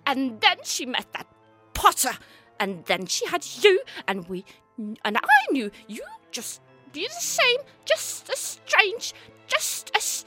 And 0.05 0.41
then 0.41 0.57
she 0.63 0.85
met 0.85 1.07
that 1.13 1.27
Potter. 1.73 2.13
And 2.59 2.85
then 2.85 3.05
she 3.07 3.25
had 3.25 3.45
you, 3.61 3.81
and 4.07 4.27
we. 4.29 4.45
And 4.77 5.17
I 5.17 5.51
knew 5.51 5.69
you 5.87 6.03
just 6.31 6.61
be 6.93 7.07
the 7.07 7.13
same, 7.13 7.57
just 7.85 8.29
as 8.29 8.39
strange, 8.39 9.13
just 9.47 9.91
as 9.95 10.25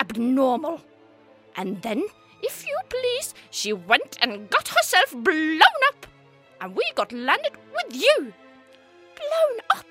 abnormal. 0.00 0.80
And 1.56 1.80
then, 1.82 2.04
if 2.42 2.66
you 2.66 2.76
please, 2.88 3.34
she 3.50 3.72
went 3.72 4.18
and 4.20 4.50
got 4.50 4.68
herself 4.68 5.12
blown 5.12 5.60
up. 5.88 6.06
And 6.60 6.76
we 6.76 6.84
got 6.94 7.12
landed 7.12 7.52
with 7.72 7.96
you. 7.96 8.32
Blown 9.20 9.60
up? 9.76 9.86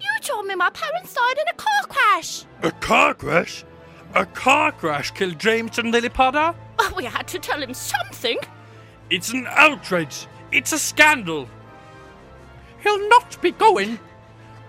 You 0.00 0.08
told 0.22 0.46
me 0.46 0.54
my 0.54 0.70
parents 0.70 1.14
died 1.14 1.38
in 1.40 1.48
a 1.48 1.54
car 1.54 1.82
crash. 1.88 2.44
A 2.62 2.70
car 2.70 3.14
crash? 3.14 3.64
A 4.14 4.26
car 4.26 4.72
crash 4.72 5.10
killed 5.10 5.38
James 5.38 5.78
and 5.78 5.92
Lily 5.92 6.08
Potter? 6.08 6.54
Oh, 6.78 6.92
we 6.96 7.04
had 7.04 7.28
to 7.28 7.38
tell 7.38 7.62
him 7.62 7.74
something. 7.74 8.38
It's 9.10 9.32
an 9.32 9.46
outrage. 9.50 10.26
It's 10.52 10.72
a 10.72 10.78
scandal. 10.78 11.48
He'll 12.82 13.08
not 13.08 13.40
be 13.42 13.50
going. 13.50 13.98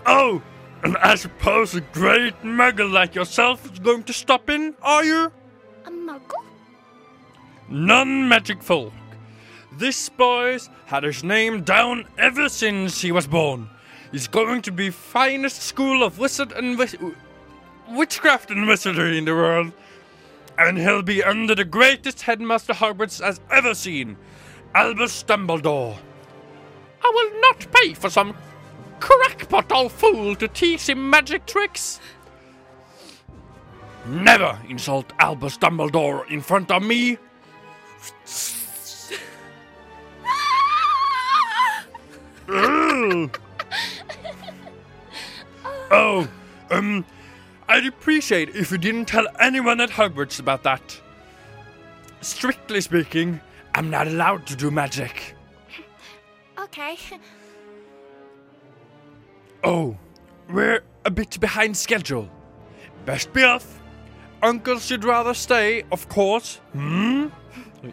Oh, 0.05 0.41
and 0.83 0.97
I 0.97 1.15
suppose 1.15 1.75
a 1.75 1.81
great 1.81 2.41
muggle 2.41 2.91
like 2.91 3.15
yourself 3.15 3.71
is 3.71 3.79
going 3.79 4.03
to 4.03 4.13
stop 4.13 4.49
in, 4.49 4.75
are 4.81 5.03
you? 5.03 5.31
A 5.85 5.89
muggle? 5.89 6.43
Non-magic 7.69 8.61
folk. 8.61 8.93
This 9.73 10.09
boy's 10.09 10.69
had 10.85 11.03
his 11.03 11.23
name 11.23 11.63
down 11.63 12.05
ever 12.17 12.49
since 12.49 12.99
he 12.99 13.11
was 13.11 13.25
born. 13.25 13.69
He's 14.12 14.28
going 14.28 14.62
to 14.63 14.71
be 14.71 14.89
finest 14.89 15.62
school 15.62 16.04
of 16.04 16.19
wizard 16.19 16.52
and 16.52 16.78
wis- 16.78 16.97
witchcraft 17.89 18.52
and 18.52 18.67
wizardry 18.67 19.17
in 19.17 19.26
the 19.26 19.34
world. 19.34 19.71
And 20.58 20.78
he'll 20.78 21.02
be 21.02 21.24
under 21.24 21.56
the 21.56 21.63
greatest 21.63 22.21
headmaster 22.24 22.74
Hogwarts 22.74 23.24
has 23.24 23.39
ever 23.50 23.74
seen, 23.74 24.17
Albus 24.76 25.24
Dumbledore. 25.24 25.97
I 27.04 27.12
will 27.13 27.41
not 27.41 27.65
pay 27.71 27.93
for 27.93 28.10
some 28.10 28.36
crackpot 29.00 29.71
old 29.71 29.91
fool 29.91 30.36
to 30.36 30.47
teach 30.47 30.89
him 30.89 31.10
magic 31.10 31.45
tricks. 31.45 32.00
Never 34.06 34.60
insult 34.67 35.13
Albus 35.19 35.58
Dumbledore 35.58 36.30
in 36.30 36.41
front 36.41 36.69
of 36.69 36.84
me. 36.84 37.17
Ugh. 42.50 43.39
Oh, 45.91 46.27
um, 46.69 47.06
I'd 47.67 47.86
appreciate 47.86 48.56
if 48.56 48.71
you 48.71 48.77
didn't 48.77 49.06
tell 49.06 49.27
anyone 49.39 49.80
at 49.82 49.89
Hogwarts 49.89 50.39
about 50.39 50.63
that. 50.63 50.99
Strictly 52.21 52.82
speaking, 52.82 53.39
I'm 53.75 53.89
not 53.89 54.08
allowed 54.08 54.45
to 54.47 54.56
do 54.56 54.71
magic. 54.71 55.36
Okay. 56.60 56.97
Oh, 59.63 59.97
we're 60.49 60.84
a 61.06 61.12
bit 61.12 61.39
behind 61.39 61.77
schedule. 61.77 62.30
Best 63.06 63.32
be 63.34 63.43
off. 63.43 63.80
Uncle 64.41 64.80
should 64.80 65.04
rather 65.04 65.34
stay, 65.34 65.84
of 65.91 66.10
course. 66.10 66.60
Hmm? 66.73 67.27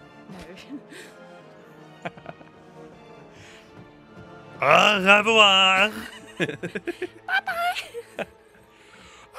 Au 4.63 5.01
revoir. 5.01 5.91
Bye 6.39 7.43
bye. 7.47 8.27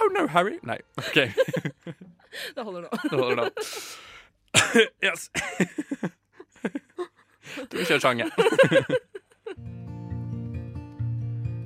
Oh 0.02 0.08
no, 0.14 0.28
Harry. 0.28 0.60
Nei, 0.64 0.78
OK. 0.98 1.16
Det 2.56 2.64
holder 2.64 2.82
nå. 2.82 2.90
Det 3.04 3.20
holder 3.20 3.36
nå. 3.36 3.50
yes. 5.08 5.32
Du 7.72 7.78
kjører 7.84 8.30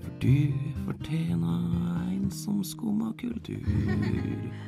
For 0.02 0.10
Du 0.24 0.54
fortjener 0.86 2.10
en 2.10 2.32
som 2.32 2.64
skumma 2.64 3.12
kultur. 3.20 3.60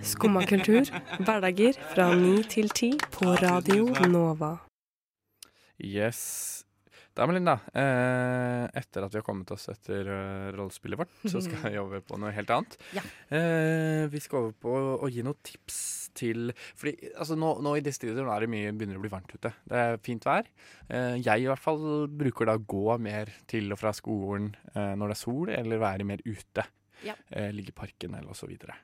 Skumma 0.03 0.45
kultur, 0.45 0.83
hverdager 1.23 1.73
fra 1.95 2.11
ni 2.15 2.43
til 2.43 2.69
ti 2.69 2.91
på 3.11 3.33
Radio 3.41 3.89
Nova. 4.07 4.57
Yes. 5.79 6.64
Da, 7.15 7.23
Melinda, 7.29 7.53
eh, 7.71 8.65
etter 8.75 9.05
at 9.05 9.13
vi 9.13 9.21
har 9.21 9.23
kommet 9.23 9.51
oss 9.55 9.69
etter 9.71 10.03
uh, 10.03 10.49
rollespillet 10.51 10.99
vårt, 10.99 11.13
så 11.31 11.39
skal 11.43 11.61
vi 11.63 11.77
over 11.79 12.01
på 12.03 12.17
noe 12.19 12.33
helt 12.35 12.49
annet. 12.51 12.73
Ja. 12.97 13.03
Eh, 13.31 14.03
vi 14.11 14.19
skal 14.19 14.41
over 14.41 14.57
på 14.65 14.73
å, 14.97 15.07
gi 15.07 15.23
noen 15.23 15.39
tips 15.45 15.77
til 16.15 16.51
Fordi 16.75 17.11
altså, 17.11 17.35
nå, 17.39 17.53
nå 17.63 17.73
i 17.75 17.83
disse 17.83 18.03
tider 18.03 18.27
er 18.27 18.43
det 18.43 18.49
mye, 18.51 18.73
begynner 18.75 18.99
å 18.99 19.03
bli 19.03 19.11
varmt 19.13 19.31
ute. 19.31 19.53
Det 19.63 19.79
er 19.79 19.99
fint 20.03 20.27
vær. 20.27 20.49
Eh, 20.89 21.15
jeg 21.21 21.45
i 21.45 21.47
hvert 21.47 21.63
fall 21.63 21.85
bruker 22.11 22.51
da 22.51 22.57
å 22.59 22.65
gå 22.75 22.97
mer 23.03 23.31
til 23.51 23.71
og 23.71 23.79
fra 23.79 23.95
skolen 23.95 24.51
eh, 24.73 24.91
når 24.99 25.13
det 25.13 25.15
er 25.15 25.21
sol, 25.21 25.53
eller 25.55 25.83
være 25.85 26.07
mer 26.07 26.23
ute. 26.27 26.67
Ja. 27.07 27.15
Eh, 27.31 27.47
ligge 27.55 27.71
i 27.71 27.77
parken 27.79 28.15
eller 28.19 28.35
og 28.35 28.39
så 28.39 28.51
videre. 28.51 28.75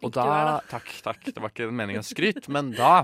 Og 0.00 0.08
da, 0.08 0.24
du 0.24 0.32
er, 0.32 0.48
da. 0.48 0.56
Takk, 0.72 0.88
takk. 1.04 1.28
Det 1.28 1.44
var 1.44 1.52
ikke 1.52 1.68
meningen 1.68 2.04
å 2.04 2.08
skryte, 2.08 2.48
men 2.52 2.72
da 2.76 2.94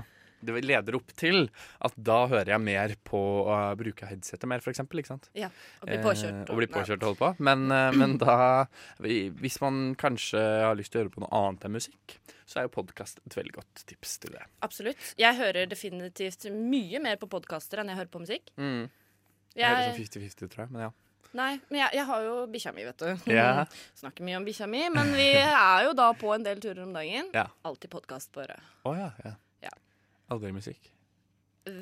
det 0.43 0.63
leder 0.65 0.95
opp 0.97 1.11
til 1.17 1.49
at 1.81 1.93
da 1.97 2.27
hører 2.31 2.51
jeg 2.55 2.61
mer 2.61 2.95
på 3.07 3.21
å 3.45 3.57
bruke 3.79 4.07
headsetet 4.09 4.47
mer, 4.49 4.59
for 4.65 4.71
eksempel. 4.73 4.99
Ikke 5.01 5.13
sant? 5.13 5.29
Ja, 5.37 5.49
og 5.81 5.87
bli 5.87 5.97
påkjørt 6.03 6.41
Eh, 6.41 6.51
og- 6.51 6.57
bli 6.61 6.67
påkjørt 6.67 7.01
og 7.03 7.09
holde 7.11 7.21
på. 7.21 7.31
Men, 7.39 7.71
eh, 7.71 7.91
men 7.91 8.17
da 8.17 8.65
Hvis 9.01 9.59
man 9.61 9.95
kanskje 9.95 10.39
har 10.65 10.75
lyst 10.75 10.91
til 10.91 11.01
å 11.01 11.03
høre 11.05 11.13
på 11.15 11.21
noe 11.23 11.31
annet 11.31 11.65
enn 11.65 11.71
musikk, 11.73 12.17
så 12.45 12.59
er 12.59 12.67
jo 12.67 12.73
podkast 12.83 13.19
et 13.25 13.35
veldig 13.35 13.53
godt 13.53 13.85
tips 13.87 14.17
til 14.19 14.31
det. 14.31 14.43
Absolutt. 14.61 14.97
Jeg 15.17 15.35
hører 15.37 15.67
definitivt 15.69 16.45
mye 16.51 16.99
mer 17.01 17.15
på 17.17 17.29
podkaster 17.29 17.79
enn 17.79 17.87
jeg 17.87 17.97
hører 17.97 18.11
på 18.11 18.19
musikk. 18.25 18.49
Mm. 18.57 18.89
Jeg 19.55 19.63
er 19.65 19.75
Jeg, 19.91 19.99
litt 19.99 20.11
sånn 20.13 20.21
50-50, 20.23 20.49
tror 20.49 20.63
jeg. 20.65 20.71
Men 20.71 20.81
ja. 20.81 20.91
nei, 21.33 21.59
men 21.69 21.79
jeg, 21.81 21.89
jeg 21.93 22.05
har 22.05 22.21
jo 22.23 22.47
bikkja 22.47 22.73
mi, 22.75 22.83
vet 22.83 22.97
du. 22.97 23.31
Ja. 23.33 23.65
Snakker 23.95 24.23
mye 24.27 24.37
om 24.37 24.45
bikkja 24.45 24.67
mi, 24.69 24.89
men 24.89 25.13
vi 25.13 25.29
er 25.33 25.83
jo 25.85 25.93
da 25.93 26.11
på 26.13 26.33
en 26.35 26.43
del 26.43 26.59
turer 26.63 26.83
om 26.83 26.93
dagen. 26.93 27.29
Ja. 27.33 27.47
Alltid 27.65 27.89
podkast 27.91 28.31
på 28.31 28.43
øret. 28.45 28.59
Oh, 28.85 28.95
ja, 28.95 29.11
ja. 29.25 29.31
Ja. 29.31 29.35
Aldri 30.31 30.51
musikk. 30.55 30.89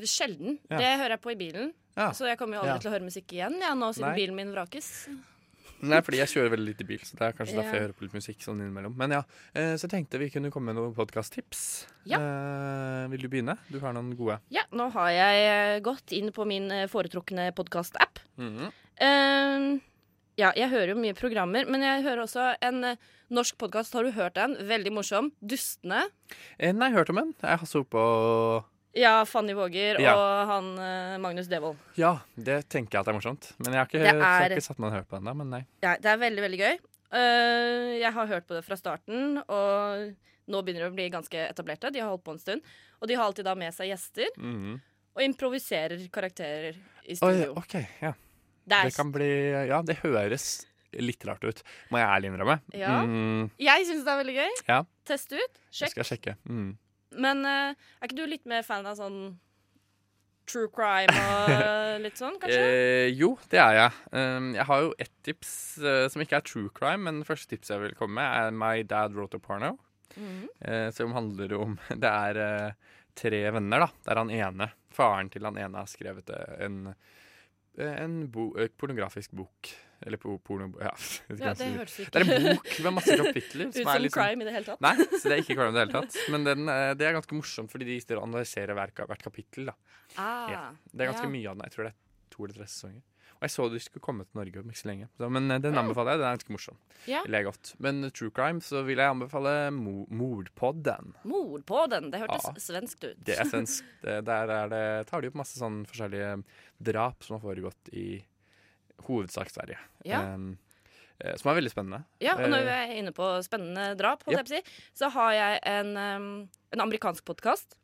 Sjelden. 0.03 0.57
Ja. 0.69 0.77
Det 0.81 0.91
hører 0.99 1.15
jeg 1.15 1.21
på 1.23 1.31
i 1.31 1.39
bilen. 1.39 1.73
Ja. 1.95 2.09
Så 2.15 2.27
jeg 2.27 2.37
kommer 2.39 2.57
jo 2.59 2.63
aldri 2.65 2.75
Ja. 2.75 2.79
til 2.83 2.91
å 2.91 2.93
høre 2.97 3.05
musikk 3.07 3.31
igjen 3.35 3.59
ja, 3.61 3.73
nå 3.75 3.93
siden 3.95 4.09
Nei. 4.11 4.15
bilen 4.19 4.35
min 4.35 4.51
vrakes. 4.53 5.07
Nei, 5.81 6.01
fordi 6.03 6.17
jeg 6.19 6.27
kjører 6.27 6.49
veldig 6.57 6.67
lite 6.73 6.83
bil, 6.85 6.99
så 7.07 7.15
det 7.15 7.21
er 7.29 7.31
kanskje 7.37 7.53
Ja. 7.55 7.61
derfor 7.61 7.73
jeg 7.77 7.81
hører 7.85 7.93
på 7.95 8.01
litt 8.03 8.11
musikk 8.17 8.41
sånn 8.43 8.59
innimellom. 8.59 8.97
Men 8.97 9.11
ja, 9.11 9.21
eh, 9.55 9.75
så 9.79 9.87
jeg 9.87 9.91
tenkte 9.93 10.19
vi 10.19 10.29
kunne 10.29 10.51
komme 10.51 10.73
med 10.73 10.75
noen 10.75 10.93
podkasttips. 10.93 11.85
Ja. 12.03 12.17
Eh, 12.19 13.07
vil 13.07 13.21
du 13.21 13.29
begynne? 13.29 13.57
Du 13.71 13.79
har 13.79 13.93
noen 13.93 14.11
gode. 14.17 14.41
Ja, 14.49 14.63
nå 14.73 14.91
har 14.91 15.09
jeg 15.09 15.45
eh, 15.47 15.79
gått 15.79 16.11
inn 16.11 16.31
på 16.35 16.45
min 16.45 16.69
eh, 16.69 16.87
foretrukne 16.87 17.53
podkast-app. 17.55 18.19
Mhm. 18.37 18.71
Eh, 18.99 19.79
ja, 20.39 20.49
jeg 20.55 20.69
hører 20.71 20.93
jo 20.93 20.99
mye 21.01 21.15
programmer, 21.17 21.67
men 21.69 21.83
jeg 21.83 22.03
hører 22.05 22.23
også 22.23 22.45
en 22.65 22.83
eh, 22.93 22.95
norsk 23.35 23.57
podkast. 23.61 23.93
Har 23.97 24.07
du 24.07 24.11
hørt 24.15 24.37
den? 24.39 24.55
Veldig 24.69 24.93
morsom. 24.95 25.31
'Dustene'. 25.43 26.05
Eh, 26.57 26.71
nei, 26.73 26.89
hørt 26.95 27.11
om 27.11 27.19
den. 27.21 27.33
Jeg 27.43 27.59
har 27.63 27.67
sett 27.69 27.89
på 27.91 28.03
Ja, 28.97 29.23
Fanny 29.29 29.53
Våger 29.53 29.99
Ja. 30.01 30.15
og 30.17 30.47
han 30.49 30.69
eh, 30.81 31.17
Magnus 31.21 31.47
Devold. 31.51 31.77
Ja, 31.99 32.15
det 32.35 32.63
tenker 32.73 32.97
jeg 32.97 33.01
at 33.03 33.07
er 33.11 33.17
morsomt. 33.19 33.51
Men 33.59 33.73
jeg 33.73 33.79
har 33.83 33.85
ikke, 33.91 33.99
Det 33.99 34.07
jeg 34.13 34.21
har 34.23 34.41
er- 34.49 34.55
ikke 34.57 34.65
satt 34.65 34.79
meg 34.79 34.89
og 34.91 34.97
hørt 34.97 35.09
på 35.09 35.19
den 35.19 35.27
ennå. 35.27 35.35
Men 35.43 35.49
nei. 35.49 35.65
Ja, 35.83 35.95
det 35.97 36.05
er 36.09 36.17
veldig, 36.17 36.41
veldig 36.47 36.59
gøy. 36.59 36.79
Eh, 37.11 37.99
jeg 38.01 38.13
har 38.13 38.27
hørt 38.27 38.47
på 38.47 38.55
det 38.57 38.63
fra 38.65 38.75
starten, 38.77 39.37
og 39.47 40.15
nå 40.49 40.61
begynner 40.65 40.85
det 40.87 40.91
å 40.91 40.95
bli 40.95 41.09
ganske 41.09 41.37
etablerte. 41.49 41.91
De 41.93 41.99
har 42.01 42.09
holdt 42.09 42.23
på 42.25 42.31
en 42.33 42.39
stund. 42.41 42.61
Og 43.01 43.07
de 43.07 43.13
har 43.15 43.25
alltid 43.29 43.45
da 43.45 43.53
med 43.55 43.73
seg 43.73 43.89
gjester, 43.91 44.27
Mhm. 44.37 44.81
og 45.15 45.21
improviserer 45.23 46.09
karakterer 46.11 46.75
i 47.05 47.11
Oi, 47.11 47.15
studio. 47.15 47.53
OK, 47.57 47.87
ja. 48.01 48.13
Det 48.69 48.77
er 48.77 48.89
Det 48.91 48.95
kan 48.97 49.11
bli 49.15 49.29
Ja, 49.69 49.81
det 49.85 49.97
høres 50.03 50.49
litt 50.97 51.21
rart 51.29 51.43
ut, 51.45 51.59
må 51.93 51.99
jeg 52.01 52.07
ærlig 52.09 52.29
innrømme. 52.31 52.55
Ja. 52.73 52.95
Mm, 53.05 53.49
Jeg 53.61 53.83
syns 53.85 54.05
det 54.07 54.13
er 54.13 54.21
veldig 54.23 54.37
gøy. 54.39 54.55
ja, 54.71 54.79
Test 55.05 55.33
ut. 55.35 55.59
jeg 55.69 55.75
Sjekk. 55.83 55.91
skal 55.97 56.07
sjekke. 56.13 56.33
Mm. 56.49 56.71
Men 57.21 57.43
uh, 57.45 57.73
er 58.01 58.07
ikke 58.09 58.17
du 58.17 58.25
litt 58.29 58.45
mer 58.49 58.63
fan 58.65 58.85
av 58.89 58.97
sånn 58.97 59.19
true 60.49 60.69
crime 60.73 61.13
og 61.13 61.51
litt 62.05 62.17
sånn, 62.17 62.39
kanskje? 62.41 62.57
Eh, 62.63 63.09
jo, 63.13 63.35
det 63.53 63.59
er 63.61 63.75
jeg. 63.77 63.91
Um, 64.17 64.47
jeg 64.57 64.65
har 64.65 64.81
jo 64.87 64.95
ett 65.05 65.13
tips 65.27 65.51
uh, 65.85 66.07
som 66.09 66.23
ikke 66.25 66.39
er 66.39 66.45
true 66.49 66.71
crime, 66.73 67.03
men 67.05 67.21
det 67.21 67.29
første 67.29 67.53
tipset 67.53 67.75
jeg 67.75 67.83
vil 67.83 67.97
komme 67.99 68.17
med, 68.17 68.25
er 68.49 68.57
My 68.57 68.81
Dad 68.89 69.13
Wrote 69.17 69.37
a 69.37 69.43
Porno. 69.45 69.75
Mm. 70.17 70.47
Uh, 70.65 70.87
som 70.97 71.13
handler 71.13 71.53
om 71.59 71.77
Det 72.01 72.09
er 72.09 72.73
tre 73.19 73.43
venner, 73.53 73.85
da. 73.85 73.91
Der 74.09 74.23
han 74.23 74.33
ene, 74.33 74.71
faren 74.95 75.29
til 75.29 75.45
han 75.45 75.57
ene, 75.61 75.83
har 75.85 75.89
skrevet 75.91 76.33
en, 76.65 76.81
en 77.85 78.17
bo, 78.31 78.49
eh, 78.59 78.67
pornografisk 78.77 79.31
bok. 79.31 79.69
Eller 80.01 80.17
po 80.17 80.37
porno... 80.39 80.69
Ja, 80.79 80.93
Ja, 81.41 81.53
det 81.59 81.65
hørtes 81.75 81.97
ikke 81.99 82.11
det 82.15 82.21
er 82.21 82.35
en 82.37 82.45
bok 82.55 82.69
med 82.85 82.93
masse 82.95 83.15
kapitler. 83.19 83.67
ut 83.69 83.75
som 83.75 83.83
som 83.89 84.01
liksom- 84.01 84.23
crime 84.23 84.43
i 84.43 84.47
det 84.47 84.53
hele 84.55 84.65
tatt. 84.69 84.81
Nei, 84.85 84.93
så 85.11 85.23
det 85.25 85.33
er 85.35 85.41
ikke 85.43 85.57
crime 85.59 85.69
i 85.73 85.75
det 85.75 85.83
hele 85.83 85.95
tatt. 85.97 86.17
Men 86.31 86.47
den, 86.47 86.69
eh, 86.71 86.93
det 86.99 87.07
er 87.09 87.17
ganske 87.17 87.35
morsomt, 87.35 87.71
fordi 87.73 87.87
de 87.99 88.19
analyserer 88.19 88.73
hvert, 88.79 88.95
hvert 89.11 89.23
kapittel. 89.23 89.71
da. 89.71 89.75
Ah, 90.15 90.51
Ja. 90.51 90.61
Det 90.91 91.03
er 91.03 91.11
ganske 91.11 91.27
ja. 91.27 91.33
mye 91.35 91.49
av 91.51 91.57
den. 91.57 91.65
Jeg 91.67 91.75
tror 91.75 91.89
det 91.89 91.93
er 91.93 91.99
to 92.35 92.45
eller 92.45 92.55
tre 92.61 92.67
sesonger. 92.71 93.01
Og 93.39 93.45
jeg 93.47 93.53
så 93.53 93.65
de 93.71 93.79
skulle 93.79 94.03
komme 94.03 94.25
til 94.27 94.35
Norge 94.35 94.59
om 94.59 94.67
ikke 94.67 94.81
så 94.81 94.87
lenge. 94.89 95.05
Så, 95.15 95.29
men 95.31 95.45
eh, 95.47 95.61
den 95.63 95.77
anbefaler 95.79 96.11
jeg. 96.17 96.19
Den 96.19 96.27
er 96.27 96.35
ganske 96.35 96.51
morsom. 96.51 96.79
Ja. 97.07 97.21
Godt. 97.47 97.69
Men 97.79 98.03
eh, 98.03 98.11
true 98.11 98.33
crime 98.35 98.59
så 98.59 98.81
vil 98.83 98.99
jeg 98.99 99.13
anbefale 99.13 99.53
mo 99.71 100.01
Mordpodden. 100.11 101.13
Mord. 101.23 101.63
Det 101.63 102.19
hørtes 102.19 102.49
Ja. 102.49 102.53
svensk 102.59 103.05
ut. 103.05 103.21
Det 103.23 103.37
er 103.39 103.47
svensk. 103.53 103.85
Det, 104.03 104.17
der 104.27 104.51
er 104.57 104.73
det, 104.73 104.83
tar 105.07 105.23
de 105.23 105.31
opp 105.31 105.39
masse 105.39 105.55
sånn 105.61 105.85
forskjellige 105.87 106.33
drap 106.91 107.23
som 107.23 107.37
har 107.37 107.45
foregått 107.47 107.93
i 107.95 108.09
hovedsak 109.07 109.53
Sverige. 109.55 109.79
Ja. 110.03 110.25
Um, 110.35 110.57
som 111.39 111.51
er 111.51 111.57
veldig 111.61 111.71
spennende. 111.71 112.03
Ja, 112.23 112.35
og 112.39 112.47
når 112.51 112.63
vi 112.67 112.75
er 112.75 112.93
inne 112.99 113.11
på 113.15 113.27
spennende 113.43 113.91
drap, 113.99 114.21
på 114.23 114.35
si, 114.47 114.59
så 114.95 115.09
har 115.15 115.33
jeg 115.35 115.59
en, 115.67 115.95
um, 115.95 116.29
en 116.75 116.83
amerikansk 116.83 117.23
podkast. 117.27 117.75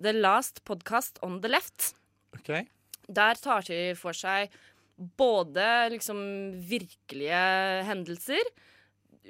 The 0.00 0.12
Last 0.12 0.62
Podcast 0.68 1.18
on 1.24 1.40
the 1.40 1.48
Left. 1.48 1.94
ok. 2.36 2.68
Der 3.08 3.34
tar 3.40 3.64
de 3.64 3.94
for 3.96 4.12
seg 4.12 4.52
både 4.98 5.64
liksom 5.94 6.18
virkelige 6.68 7.42
hendelser, 7.86 8.42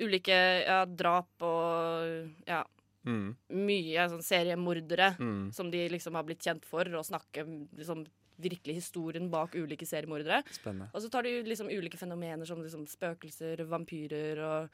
ulike 0.00 0.36
ja, 0.64 0.84
drap 0.86 1.42
og 1.42 2.28
ja, 2.48 2.64
Mm. 3.08 3.36
mye 3.54 4.04
sånn 4.10 4.20
seriemordere 4.22 5.14
Mm. 5.18 5.52
som 5.54 5.70
de 5.70 5.88
liksom 5.88 6.14
har 6.14 6.24
blitt 6.24 6.42
kjent 6.44 6.64
for, 6.64 6.84
å 6.84 7.00
snakke 7.04 7.44
liksom 7.76 8.04
virkelig 8.38 8.74
historien 8.82 9.30
bak 9.30 9.54
ulike 9.54 9.86
seriemordere. 9.86 10.42
Spennende. 10.52 10.90
Og 10.92 11.00
så 11.02 11.08
tar 11.10 11.22
de 11.22 11.42
liksom 11.42 11.68
ulike 11.70 11.96
fenomener 11.96 12.46
som 12.46 12.60
liksom 12.62 12.86
spøkelser, 12.86 13.64
vampyrer 13.66 14.38
og 14.44 14.68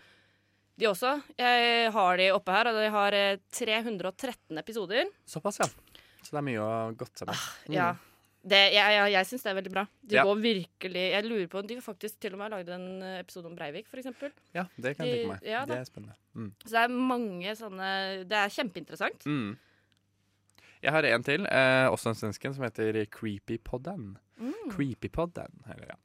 de 0.77 0.87
også. 0.87 1.23
Jeg 1.39 1.93
har 1.93 2.17
de 2.17 2.31
oppe 2.35 2.51
her, 2.51 2.67
og 2.67 2.75
de 2.75 2.91
har 2.91 3.13
eh, 3.15 3.37
313 3.53 4.59
episoder. 4.59 5.05
Såpass, 5.27 5.61
ja. 5.61 5.67
Så 6.25 6.33
det 6.33 6.39
er 6.41 6.49
mye 6.49 6.59
å 6.65 6.97
godte 6.97 7.19
seg 7.23 7.29
med. 7.29 7.37
Mm. 7.69 7.75
Ja. 7.77 7.95
Det, 8.45 8.59
jeg 8.75 8.93
jeg, 8.93 9.13
jeg 9.15 9.27
syns 9.27 9.43
det 9.43 9.51
er 9.51 9.55
veldig 9.57 9.73
bra. 9.73 9.83
De 10.05 10.17
Ja. 10.19 10.23
går 10.29 10.41
virkelig 10.43 11.05
Jeg 11.15 11.25
lurer 11.25 11.47
på 11.49 11.63
De 11.67 11.75
har 11.79 11.81
faktisk 11.83 12.19
til 12.21 12.35
og 12.35 12.39
med 12.43 12.51
lagd 12.53 12.69
en 12.69 13.03
eh, 13.03 13.21
episode 13.23 13.47
om 13.49 13.55
Breivik, 13.57 13.87
eksempel. 14.03 14.33
Ja, 14.55 14.67
det 14.77 14.97
kan 14.97 15.07
jeg 15.07 15.23
tenke 15.23 15.31
meg. 15.33 15.47
ja, 15.49 15.65
det 15.65 15.79
er 15.79 15.85
spennende. 15.89 16.15
Mm. 16.35 16.51
Så 16.65 16.71
det 16.75 16.83
er 16.83 16.89
mange 17.13 17.55
sånne 17.57 17.89
Det 18.29 18.37
er 18.37 18.49
kjempeinteressant. 18.53 19.25
Mm. 19.25 19.57
Jeg 20.85 20.93
har 20.93 21.03
en 21.09 21.23
til, 21.25 21.47
eh, 21.47 21.87
også 21.89 22.11
en 22.13 22.15
svensken, 22.21 22.53
som 22.55 22.65
heter 22.67 23.07
Creepypodden. 23.07 24.19
Mm. 24.37 24.53
Creepypodden. 24.71 25.63
Eller 25.73 25.87
ja. 25.95 25.97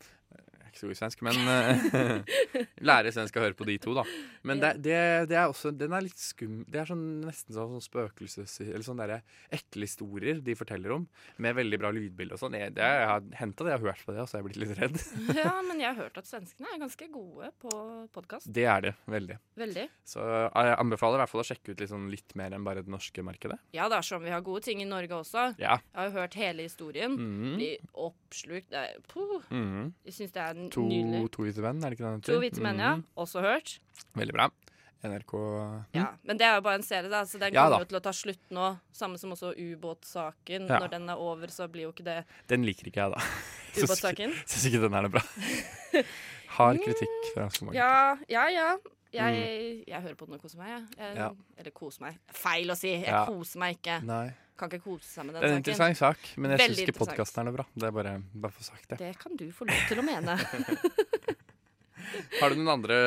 Er 0.69 0.73
ikke 0.75 0.83
så 0.83 0.89
god 0.89 0.93
i 0.93 0.99
svensk, 0.99 1.21
men 1.25 1.37
eh, 1.49 2.65
lærer 2.89 3.13
svensk 3.15 3.37
og 3.39 3.45
høre 3.47 3.57
på 3.57 3.65
de 3.65 3.77
to, 3.81 3.95
da. 3.97 4.03
Men 4.45 4.61
det, 4.61 4.69
det, 4.85 4.97
det 5.31 5.37
er 5.39 5.49
også 5.49 5.71
Den 5.73 5.95
er 5.97 6.03
litt 6.05 6.21
skum... 6.21 6.59
Det 6.69 6.83
er 6.83 6.89
sånn, 6.91 7.05
nesten 7.25 7.55
sånn, 7.55 7.71
sånn 7.73 7.85
spøkelses... 7.85 8.59
Eller 8.67 8.85
sånne 8.85 9.07
der 9.09 9.23
ekle 9.55 9.87
historier 9.87 10.43
de 10.45 10.55
forteller 10.59 10.93
om, 10.93 11.07
med 11.41 11.57
veldig 11.57 11.79
bra 11.81 11.89
lydbilde 11.95 12.37
og 12.37 12.43
sånn. 12.43 12.57
Jeg, 12.59 12.75
det, 12.77 12.85
jeg 12.85 13.07
har 13.09 13.25
hentet 13.39 13.65
det, 13.65 13.73
jeg 13.73 13.81
har 13.81 13.87
hørt 13.89 14.05
på 14.05 14.13
det, 14.13 14.21
og 14.21 14.29
så 14.29 14.37
har 14.37 14.43
jeg 14.43 14.47
blitt 14.51 14.61
litt 14.63 14.75
redd. 14.79 15.01
Ja, 15.39 15.55
men 15.69 15.81
jeg 15.81 15.89
har 15.89 15.97
hørt 16.03 16.21
at 16.21 16.29
svenskene 16.29 16.69
er 16.75 16.81
ganske 16.83 17.09
gode 17.13 17.49
på 17.63 17.73
podkast. 18.13 18.49
Det 18.53 18.67
er 18.69 18.85
det. 18.89 18.93
Veldig. 19.09 19.39
Veldig. 19.59 19.87
Så 20.13 20.21
jeg 20.21 20.75
anbefaler 20.75 21.17
i 21.17 21.23
hvert 21.23 21.33
fall 21.33 21.43
å 21.43 21.47
sjekke 21.49 21.73
ut 21.73 21.81
litt, 21.81 21.91
sånn, 21.91 22.07
litt 22.13 22.37
mer 22.39 22.53
enn 22.55 22.67
bare 22.67 22.85
det 22.85 22.93
norske 22.93 23.25
markedet. 23.25 23.57
Ja, 23.75 23.89
det 23.89 23.97
er 23.99 24.05
sånn 24.05 24.25
vi 24.25 24.33
har 24.33 24.45
gode 24.45 24.61
ting 24.67 24.83
i 24.83 24.87
Norge 24.89 25.17
også. 25.23 25.49
Ja. 25.61 25.79
Jeg 25.81 25.97
har 25.97 26.09
jo 26.11 26.15
hørt 26.19 26.37
hele 26.39 26.67
historien. 26.67 27.17
Mhm. 27.17 27.57
Blir 27.57 27.89
oppslukt. 28.05 28.69
Det 28.69 28.85
er, 28.85 29.01
puh. 29.09 29.39
Mhm. 29.49 29.89
Jeg 30.05 30.17
syns 30.19 30.35
det 30.35 30.43
er 30.43 30.58
To, 30.73 30.83
nydelig. 30.89 31.21
to 31.35 31.45
hvite 31.45 31.63
menn, 31.65 31.79
er 31.83 31.89
det 31.93 31.97
ikke 31.99 32.05
det 32.07 32.11
den 32.17 32.25
To 32.27 32.39
hvite 32.43 32.63
menn, 32.65 32.81
ja. 32.83 32.95
Mhm. 32.97 33.05
Også 33.23 33.43
hørt. 33.45 33.77
Veldig 34.19 34.35
bra. 34.35 34.49
NRK 34.99 35.33
Ja, 35.95 36.09
Men 36.27 36.35
det 36.37 36.43
er 36.43 36.57
jo 36.57 36.61
bare 36.65 36.75
en 36.75 36.83
serie, 36.83 37.07
da, 37.07 37.21
så 37.23 37.39
den 37.39 37.53
Ja 37.55 37.63
kommer 37.69 37.85
jo 37.85 37.87
til 37.93 37.99
å 38.01 38.03
ta 38.03 38.11
slutt 38.11 38.49
nå. 38.51 38.65
Samme 38.91 39.17
som 39.21 39.31
også 39.31 39.53
ubåtsaken. 39.55 40.67
Ja. 40.67 40.79
Når 40.83 40.89
den 40.91 41.07
er 41.09 41.15
over, 41.23 41.47
så 41.47 41.69
blir 41.71 41.87
jo 41.87 41.93
ikke 41.93 42.03
det 42.03 42.25
Den 42.51 42.65
liker 42.67 42.89
ikke 42.91 43.05
jeg, 43.05 43.13
da. 43.15 43.21
Ubåtsaken? 43.79 44.33
Syns 44.45 44.65
ikke 44.67 44.81
den 44.83 44.93
er 44.99 45.07
noe 45.07 45.13
bra. 45.15 45.23
Hard 46.59 46.81
kritikk 46.83 47.29
fra 47.33 47.47
så 47.53 47.63
mange. 47.63 47.77
Ja, 47.79 48.17
ja, 48.27 48.47
ja. 48.51 48.69
Jeg, 49.13 49.85
jeg 49.87 50.01
hører 50.03 50.17
på 50.19 50.27
den 50.27 50.35
og 50.37 50.41
koser 50.43 50.59
meg, 50.59 50.69
jeg. 50.75 50.83
jeg 50.99 51.15
Ja. 51.17 51.29
Eller 51.57 51.71
koser 51.73 52.03
meg. 52.03 52.19
Feil 52.35 52.69
å 52.69 52.75
si. 52.77 52.91
Jeg 52.99 53.25
koser 53.29 53.61
meg 53.63 53.79
ikke. 53.79 54.01
Nei. 54.05 54.27
Kan 54.59 54.67
ikke 54.71 54.83
kose 54.83 55.07
seg 55.07 55.23
med 55.27 55.37
den 55.37 55.39
saken. 55.39 55.41
Det 55.41 55.49
er 55.49 55.55
en 55.55 55.61
interessant 55.63 55.99
sak, 56.01 56.25
men 56.35 56.51
jeg 56.53 56.65
syns 56.65 56.81
ikke 56.83 56.95
podkasten 56.99 57.41
er 57.41 57.47
noe 57.47 57.55
bra. 57.55 57.65
Det 57.79 57.87
er 57.87 57.93
bare, 57.95 58.13
bare 58.45 58.55
for 58.55 58.67
sagt 58.67 58.89
det. 58.91 58.97
Det 58.99 59.11
kan 59.21 59.37
du 59.39 59.45
få 59.55 59.67
lov 59.69 59.85
til 59.87 60.01
å 60.01 60.03
mene. 60.03 60.35
Har 62.39 62.51
du 62.51 62.59
noen 62.59 62.71
andre 62.73 62.97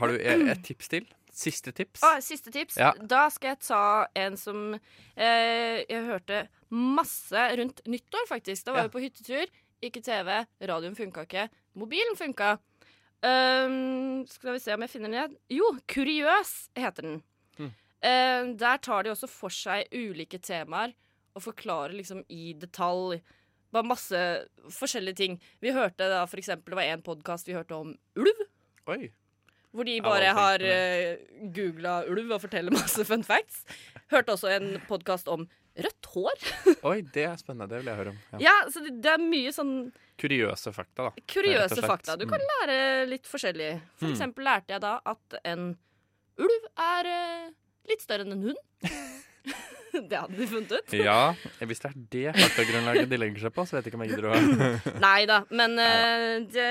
Har 0.00 0.12
du 0.12 0.18
et 0.18 0.62
tips 0.66 0.90
til? 0.92 1.06
Siste 1.36 1.72
tips? 1.76 2.00
Å, 2.06 2.14
siste 2.24 2.48
tips. 2.54 2.78
Ja. 2.80 2.94
Da 2.96 3.26
skal 3.32 3.52
jeg 3.52 3.60
ta 3.66 3.80
en 4.16 4.38
som 4.40 4.70
eh, 4.72 5.82
jeg 5.84 6.06
hørte 6.06 6.38
masse 6.72 7.42
rundt 7.60 7.82
nyttår, 7.84 8.24
faktisk. 8.30 8.64
Da 8.64 8.72
var 8.72 8.86
Ja. 8.86 8.88
vi 8.88 8.94
på 8.94 9.02
hyttetur. 9.04 9.52
Ikke 9.84 10.00
TV. 10.00 10.30
Radioen 10.64 10.96
funka 10.96 11.26
ikke. 11.28 11.44
Mobilen 11.76 12.16
funka. 12.16 12.54
Um, 13.20 14.24
skal 14.28 14.56
vi 14.56 14.62
se 14.64 14.72
om 14.72 14.80
jeg 14.86 14.94
finner 14.94 15.12
den 15.12 15.18
igjen. 15.18 15.36
Jo, 15.58 15.68
Kuriøs 15.92 16.54
heter 16.76 17.04
den. 17.04 17.20
Eh, 18.02 18.52
der 18.60 18.78
tar 18.84 19.02
de 19.06 19.10
også 19.14 19.28
for 19.28 19.48
seg 19.54 19.88
ulike 19.92 20.38
temaer 20.42 20.92
og 21.36 21.42
forklarer 21.42 21.92
liksom 21.96 22.24
i 22.32 22.52
detalj. 22.54 23.20
Bare 23.72 23.84
masse 23.84 24.20
forskjellige 24.72 25.16
ting. 25.16 25.38
Vi 25.60 25.72
hørte 25.74 26.06
da 26.08 26.24
for 26.26 26.36
eksempel, 26.40 26.70
Det 26.72 26.76
var 26.78 26.82
en 26.92 27.02
podkast 27.02 27.46
vi 27.48 27.56
hørte 27.56 27.74
om 27.76 27.94
ulv. 28.16 28.42
Oi. 28.88 29.10
Hvor 29.76 29.84
de 29.84 30.00
bare 30.00 30.30
har 30.32 30.62
uh, 30.62 31.16
googla 31.52 31.98
ulv 32.08 32.30
og 32.32 32.40
forteller 32.40 32.72
masse 32.72 33.04
fun 33.04 33.22
facts. 33.26 33.64
Hørte 34.08 34.32
også 34.32 34.48
en 34.54 34.80
podkast 34.88 35.28
om 35.28 35.44
rødt 35.76 36.06
hår. 36.14 36.46
Oi, 36.88 37.02
det 37.12 37.26
er 37.28 37.36
spennende. 37.36 37.68
Det 37.68 37.82
vil 37.82 37.90
jeg 37.90 37.98
høre 37.98 38.14
om. 38.14 38.20
Ja. 38.32 38.38
Ja, 38.46 38.54
så 38.72 38.80
det, 38.86 38.94
det 39.04 39.10
er 39.12 39.20
mye 39.20 39.52
sånn 39.52 39.74
Kuriøse 40.16 40.72
fakta, 40.72 41.10
da. 41.10 41.24
kuriøse 41.28 41.82
fakta. 41.84 42.14
Du 42.16 42.24
kan 42.30 42.40
Mm. 42.40 42.48
lære 42.54 42.78
litt 43.10 43.26
forskjellig. 43.28 43.82
For 43.98 44.06
Mm. 44.08 44.14
eksempel 44.14 44.44
lærte 44.48 44.72
jeg 44.72 44.80
da 44.80 44.94
at 45.04 45.34
en 45.44 45.66
ulv 46.40 46.64
er 46.80 47.10
eh, 47.12 47.50
litt 47.90 48.02
større 48.04 48.26
enn 48.26 48.34
en 48.36 48.46
hund. 48.50 48.60
det 50.10 50.18
hadde 50.18 50.36
de 50.36 50.46
funnet 50.50 50.72
ut. 50.76 50.94
Ja, 50.98 51.34
hvis 51.64 51.80
det 51.82 51.90
er 51.90 51.98
det 52.12 52.24
faktagrunnlaget 52.36 53.08
de 53.10 53.20
legger 53.20 53.46
seg 53.46 53.54
på, 53.56 53.64
så 53.68 53.76
vet 53.78 53.86
jeg 53.86 53.92
ikke 53.94 54.00
om 54.00 54.04
jeg 54.06 54.14
gidder 54.14 54.28
å 54.30 55.00
Nei 55.06 55.20
da, 55.30 55.38
men 55.56 55.76
uh, 55.80 56.32
det 56.52 56.70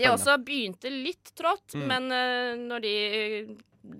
De 0.00 0.08
også 0.12 0.38
begynte 0.44 0.92
litt 0.92 1.34
trått, 1.36 1.76
Mm. 1.76 1.86
men 1.90 2.06
uh, 2.14 2.52
når 2.72 2.84
de, 2.86 2.94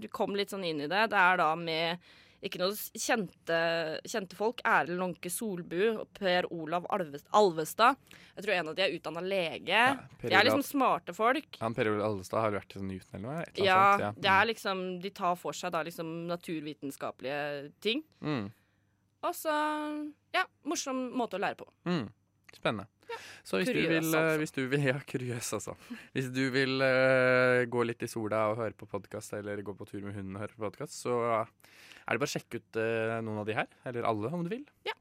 de 0.00 0.08
kom 0.08 0.32
litt 0.38 0.54
sånn 0.54 0.64
inn 0.64 0.80
i 0.86 0.88
det 0.88 1.02
Det 1.12 1.18
er 1.20 1.36
da 1.42 1.50
med 1.60 2.00
ikke 2.44 2.58
noe 2.60 2.72
kjente, 3.00 3.58
kjente 4.06 4.36
folk. 4.36 4.60
Erlend 4.64 4.98
Lånke 5.00 5.30
Solbu 5.32 6.00
og 6.02 6.08
Per 6.14 6.46
Olav 6.52 6.84
Alves- 6.92 7.24
Alvestad. 7.32 7.96
Jeg 8.36 8.44
tror 8.44 8.54
en 8.58 8.68
av 8.68 8.74
de 8.76 8.82
er 8.82 8.94
utdanna 8.98 9.22
lege. 9.24 9.68
Ja, 9.70 9.96
de 10.20 10.34
er 10.34 10.44
liksom 10.44 10.62
smarte 10.66 11.14
folk. 11.16 11.56
Ja, 11.60 11.70
Per 11.70 11.88
Olav 11.94 12.10
Alvestad 12.12 12.42
har 12.44 12.52
vært 12.52 12.76
i 12.76 12.78
sånn 12.78 12.88
Newton 12.92 13.14
eller 13.24 13.28
noe? 13.28 13.64
Ja, 13.64 13.80
sånt, 13.98 14.20
det 14.20 14.30
er 14.30 14.46
liksom 14.52 14.84
De 15.02 15.10
tar 15.10 15.34
for 15.40 15.52
seg 15.56 15.72
da 15.72 15.82
liksom 15.82 16.26
naturvitenskapelige 16.28 17.72
ting. 17.80 18.02
Mm. 18.22 18.50
Og 19.24 19.34
så 19.34 19.56
Ja, 20.36 20.44
morsom 20.68 21.10
måte 21.16 21.38
å 21.38 21.40
lære 21.40 21.56
på. 21.56 21.66
Mm. 21.88 22.08
Spennende. 22.54 22.86
Så 23.46 23.60
hvis 23.60 23.70
du 23.70 23.78
vil, 23.78 23.92
eh, 23.92 24.02
altså. 24.02 24.38
hvis 24.40 24.54
du 24.56 24.62
vil 24.70 24.86
Ja, 24.90 24.98
kuriøs, 25.06 25.52
altså. 25.58 25.76
Hvis 26.16 26.30
du 26.34 26.42
vil 26.54 26.82
uh, 26.82 27.62
gå 27.70 27.86
litt 27.86 28.02
i 28.02 28.10
sola 28.10 28.48
og 28.52 28.60
høre 28.62 28.76
på 28.76 28.88
podkast, 28.90 29.36
eller 29.38 29.62
gå 29.62 29.74
på 29.76 29.86
tur 29.88 30.02
med 30.02 30.16
hunden 30.18 30.36
og 30.36 30.44
høre 30.44 30.56
på 30.56 30.66
podkast, 30.66 30.98
så 31.06 31.20
er 31.30 31.46
det 31.46 32.20
bare 32.22 32.28
å 32.28 32.34
sjekke 32.34 32.60
ut 32.60 32.80
uh, 32.80 33.18
noen 33.22 33.42
av 33.42 33.48
de 33.48 33.56
her. 33.56 33.70
Eller 33.86 34.08
alle, 34.08 34.34
om 34.34 34.44
du 34.46 34.52
vil. 34.52 34.66
Ja. 34.86 34.94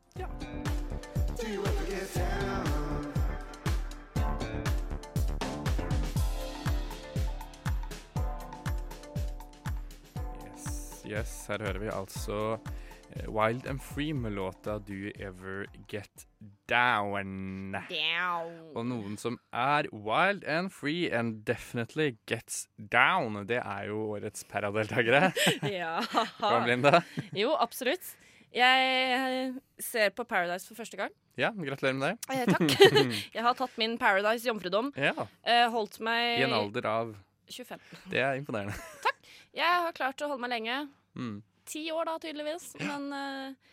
Yes, 10.46 11.04
yes. 11.06 11.36
Her 11.50 11.66
hører 11.66 11.82
vi 11.82 11.92
altså 11.94 12.38
eh, 12.56 12.85
Wild 13.28 13.68
and 13.68 13.82
Free 13.82 14.14
med 14.14 14.34
låta 14.36 14.80
Do 14.80 14.94
You 14.94 15.12
Ever 15.16 15.66
Get 15.88 16.26
Down. 16.68 17.72
down. 17.90 18.52
Og 18.76 18.86
noen 18.90 19.16
som 19.22 19.38
er 19.54 19.88
wild 19.94 20.44
and 20.50 20.72
free 20.74 21.08
and 21.14 21.44
definitely 21.48 22.18
gets 22.28 22.68
down, 22.78 23.38
det 23.48 23.62
er 23.62 23.88
jo 23.88 24.02
årets 24.18 24.44
paradeltakere 24.50 25.30
ja. 25.80 26.00
Kom, 26.40 26.66
Linda? 26.68 27.02
Jo, 27.34 27.54
absolutt. 27.60 28.16
Jeg 28.56 29.54
ser 29.84 30.12
på 30.16 30.24
Paradise 30.28 30.68
for 30.68 30.76
første 30.80 30.98
gang. 31.00 31.12
Ja, 31.38 31.50
gratulerer 31.52 31.98
med 32.00 32.14
det. 32.14 32.36
Eh, 32.36 32.46
takk. 32.48 33.02
jeg 33.36 33.44
har 33.44 33.58
tatt 33.60 33.74
min 33.82 33.98
Paradise 34.00 34.48
jomfrudom. 34.48 34.94
Ja, 34.96 35.28
Eh, 35.44 35.66
holdt 35.74 36.00
meg 36.04 36.40
I 36.40 36.46
en 36.48 36.54
alder 36.56 36.88
av 36.88 37.16
25. 37.52 37.82
Det 38.12 38.22
er 38.24 38.40
imponerende. 38.40 38.76
Takk. 39.04 39.20
Jeg 39.56 39.82
har 39.86 39.92
klart 39.96 40.24
å 40.24 40.30
holde 40.32 40.42
meg 40.48 40.52
lenge. 40.56 40.80
Mm. 41.16 41.36
Ti 41.66 41.84
år, 41.92 42.06
da, 42.10 42.16
tydeligvis. 42.22 42.72
Men 42.82 43.08
uh, 43.14 43.72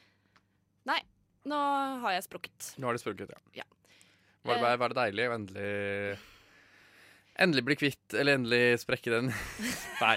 Nei, 0.88 0.98
nå 1.48 1.59
har 2.02 2.16
jeg 2.16 2.26
sprukket. 2.26 2.72
Nå 2.81 2.88
har 2.88 2.96
du 2.96 3.02
sprukket, 3.02 3.33
ja. 3.35 3.40
Ja. 3.62 3.66
Var, 4.42 4.59
det, 4.59 4.70
Eh. 4.72 4.78
var 4.81 4.90
det 4.90 4.98
deilig 4.98 5.26
å 5.28 5.35
endelig 5.37 5.72
Endelig 7.42 7.62
bli 7.64 7.76
kvitt, 7.81 8.14
eller 8.18 8.37
endelig 8.37 8.81
sprekke 8.83 9.09
den 9.14 9.31
Nei. 10.05 10.16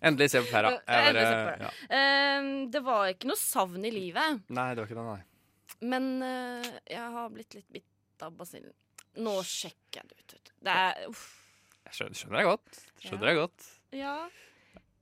Endelig 0.00 0.30
se 0.32 0.40
på 0.40 0.48
pæra. 0.48 0.70
Jeg 0.88 1.16
ja. 1.60 1.72
Uh, 1.90 2.46
det 2.72 2.80
var 2.86 3.10
ikke 3.12 3.28
noe 3.28 3.40
savn 3.40 3.84
i 3.84 3.90
livet. 3.92 4.40
Nei, 4.48 4.68
det 4.72 4.80
var 4.80 4.88
ikke 4.88 4.96
det, 5.00 5.04
nei. 5.10 5.82
Men 5.92 6.08
uh, 6.22 6.70
jeg 6.88 7.10
har 7.16 7.34
blitt 7.34 7.58
litt 7.58 7.68
bitt 7.74 8.24
av 8.24 8.32
basillen. 8.38 8.72
Nå 9.20 9.34
sjekker 9.44 10.00
jeg 10.00 10.08
det 10.08 10.38
ut. 10.40 10.52
Det 10.64 10.78
er 10.86 11.04
uff. 11.10 11.26
Jeg 11.82 11.98
skjønner, 11.98 12.16
skjønner 12.22 12.40
jeg 12.40 12.48
godt. 12.48 12.80
Skjønner 13.02 13.28
deg 13.28 13.40
godt. 13.42 13.68
Ja. 13.98 14.16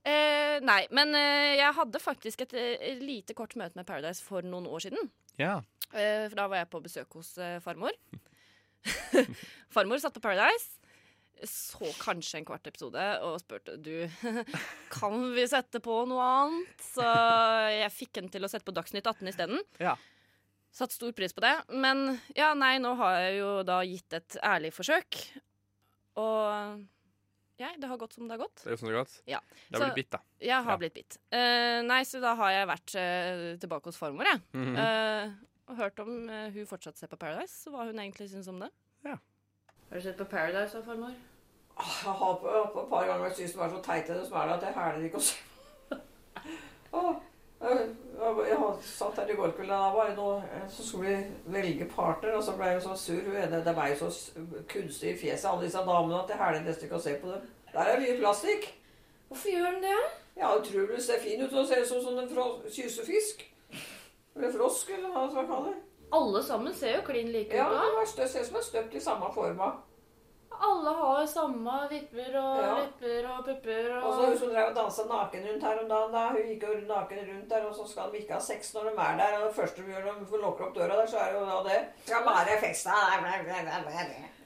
Eh, 0.01 0.57
nei, 0.65 0.81
men 0.95 1.13
eh, 1.17 1.59
jeg 1.59 1.77
hadde 1.77 2.01
faktisk 2.01 2.41
et, 2.47 2.55
et 2.57 3.01
lite 3.05 3.35
kort 3.37 3.53
møte 3.59 3.77
med 3.77 3.85
Paradise 3.85 4.23
for 4.25 4.45
noen 4.45 4.65
år 4.69 4.87
siden. 4.87 5.11
Ja. 5.37 5.59
Eh, 5.93 6.27
for 6.29 6.37
da 6.39 6.47
var 6.49 6.63
jeg 6.63 6.71
på 6.71 6.81
besøk 6.83 7.17
hos 7.19 7.35
eh, 7.41 7.59
farmor. 7.63 7.93
farmor 9.75 10.01
satt 10.01 10.15
på 10.17 10.23
Paradise. 10.23 10.79
så 11.45 11.89
kanskje 11.97 12.37
en 12.37 12.45
kvart 12.45 12.67
episode 12.69 13.01
og 13.25 13.39
spurte 13.41 13.73
du 13.81 14.05
kan 14.95 15.15
vi 15.33 15.45
sette 15.49 15.81
på 15.81 15.99
noe 16.09 16.25
annet. 16.25 16.87
Så 16.93 17.05
jeg 17.73 17.93
fikk 17.97 18.21
henne 18.21 18.33
til 18.33 18.45
å 18.45 18.49
sette 18.51 18.65
på 18.65 18.75
Dagsnytt 18.77 19.05
18 19.05 19.29
isteden. 19.33 19.61
Ja. 19.81 19.95
Satt 20.71 20.93
stor 20.95 21.11
pris 21.13 21.33
på 21.35 21.43
det. 21.43 21.53
Men 21.69 22.17
ja, 22.37 22.53
nei, 22.57 22.77
nå 22.81 22.95
har 23.01 23.19
jeg 23.19 23.41
jo 23.41 23.51
da 23.67 23.81
gitt 23.85 24.17
et 24.17 24.37
ærlig 24.41 24.71
forsøk. 24.73 25.19
Og 26.21 26.85
ja, 27.61 27.69
det 27.79 27.87
har 27.91 27.97
gått 28.01 28.13
som 28.17 28.27
det 28.27 28.35
har 28.35 28.41
gått. 28.43 28.63
Det 28.63 28.69
er 28.71 28.75
jo 28.75 28.79
sånn 28.81 28.89
det 28.91 28.95
har 28.97 29.03
gått? 29.05 29.15
Ja. 29.29 29.39
Det 29.69 29.77
har 29.77 29.81
Så 29.85 29.87
blitt 29.91 29.99
bitt, 30.01 30.11
da. 30.15 30.19
Jeg 30.41 30.57
har 30.65 30.71
Ja. 30.73 30.77
blitt 30.81 30.93
bitt. 30.97 31.17
Uh, 31.33 31.79
nei, 31.87 32.01
så 32.09 32.21
da 32.23 32.35
har 32.41 32.51
jeg 32.55 32.69
vært 32.71 32.95
uh, 32.97 33.45
tilbake 33.63 33.91
hos 33.91 33.99
farmor, 34.01 34.29
jeg. 34.29 34.41
Mhm. 34.57 34.75
Eh, 34.77 35.31
og 35.71 35.77
hørt 35.77 35.99
om 36.03 36.15
hun 36.27 36.65
fortsatt 36.67 36.97
ser 36.99 37.07
på 37.07 37.15
Paradise, 37.21 37.63
og 37.69 37.75
hva 37.77 37.85
hun 37.87 37.99
egentlig 38.01 38.27
syns 38.29 38.47
om 38.51 38.57
det. 38.59 38.67
Ja. 39.07 39.15
Har 39.87 39.95
du 39.95 40.01
sett 40.03 40.17
på 40.19 40.25
Paradise 40.27 40.73
da, 40.75 40.81
farmor? 40.83 41.13
Jeg 41.81 42.13
har 42.19 42.33
på, 42.41 42.55
på 42.73 42.81
et 42.83 42.89
par 42.89 43.05
ganger 43.07 43.29
syntes 43.31 43.53
det 43.55 43.61
var 43.61 43.69
så 43.71 43.79
teit 43.85 44.07
det 44.11 44.17
som 44.27 44.35
er 44.41 44.49
det, 44.49 44.57
at 44.57 44.65
jeg 44.67 44.75
hæler 44.75 45.05
ikke 45.07 45.21
å 45.21 45.23
se 45.29 45.37
på. 45.89 45.99
Åh, 46.99 47.15
jeg, 47.61 48.59
satt 48.81 49.19
her 49.21 49.29
i 49.29 49.35
går 49.37 49.53
kveld, 49.57 49.69
da 49.69 49.91
var 49.93 50.09
det 50.09 50.15
noe, 50.17 50.61
så 50.69 50.85
skulle 50.85 51.11
vi 51.11 51.53
velge 51.53 51.87
partner, 51.89 52.35
og 52.37 52.43
så 52.43 52.55
ble 52.57 52.71
jeg 52.73 52.81
så 52.85 52.95
sur. 52.97 53.21
Hun 53.27 53.37
ene, 53.37 53.61
det 53.65 53.75
var 53.77 53.91
jo 53.91 54.09
så 54.09 54.41
kunstig 54.71 55.13
i 55.13 55.17
fjeset, 55.17 55.49
alle 55.49 55.67
disse 55.67 55.83
damene, 55.85 56.23
at 56.23 56.33
jeg 56.33 56.41
hæler 56.41 56.65
nesten 56.65 56.87
ikke 56.87 56.97
å 56.99 57.05
se 57.05 57.15
på 57.21 57.29
dem. 57.33 57.45
Der 57.71 57.91
er 57.91 58.01
mye 58.01 58.17
plastikk. 58.19 58.67
Hvorfor 59.29 59.53
gjør 59.53 59.77
de 59.77 59.85
det? 59.85 60.01
Ja, 60.37 60.55
Hun 60.55 60.65
tror 60.65 60.89
du 60.89 61.01
ser 61.01 61.21
fin 61.21 61.41
ut 61.41 61.53
og 61.53 61.67
ser 61.67 61.81
ut 61.81 61.87
som 61.87 62.17
en 62.17 62.29
kysefisk. 62.71 63.45
Eller 64.35 64.51
frosk, 64.57 64.89
eller 64.89 65.09
hva 65.09 65.25
man 65.25 65.31
skal 65.31 65.47
kalle 65.47 65.71
det. 65.71 65.79
Alle 66.11 66.43
sammen 66.43 66.73
ser 66.75 66.97
jo 66.97 67.05
klin 67.07 67.31
like 67.31 67.55
Ja, 67.55 67.69
det 68.17 68.29
ser 68.29 68.41
ut 68.41 68.47
som 68.47 68.55
en 68.55 68.61
er 68.61 68.67
støpt 68.67 68.95
i 68.95 68.99
samme 68.99 69.29
forma. 69.33 69.71
Alle 70.59 70.91
har 70.97 71.25
samme 71.25 71.75
vipper 71.89 72.35
og 72.37 72.57
Ja. 72.61 72.73
lepper 72.81 73.27
og 73.31 73.45
pupper 73.45 73.87
og 73.95 74.03
Og 74.03 74.13
så 74.13 74.25
hun 74.27 74.37
som 74.37 74.49
drev 74.49 74.67
og 74.69 74.75
dansa 74.75 75.03
naken 75.09 75.47
rundt 75.49 75.63
her 75.63 75.79
om 75.83 75.89
dagen, 75.89 76.11
da. 76.11 76.27
Hun 76.27 76.41
gikk 76.49 76.63
jo 76.67 76.73
naken 76.93 77.21
rundt 77.29 77.49
der, 77.49 77.65
og 77.65 77.75
så 77.75 77.87
skal 77.91 78.11
de 78.11 78.17
ikke 78.17 78.33
ha 78.33 78.39
sex 78.39 78.73
når 78.73 78.89
de 78.89 78.93
er 78.97 79.17
der. 79.21 79.37
Og 79.39 79.47
det 79.47 79.55
første 79.55 79.81
de 79.81 79.87
gjør 79.91 80.05
når 80.05 80.19
de 80.19 80.41
lukker 80.43 80.65
opp 80.67 80.75
døra 80.75 80.99
der, 80.99 81.07
så 81.07 81.17
er 81.17 81.31
det 81.31 81.39
jo 81.39 81.45
da 81.45 81.63
det. 81.69 81.79
Skal 82.05 82.23
bare 82.25 82.59
feste. 82.59 82.89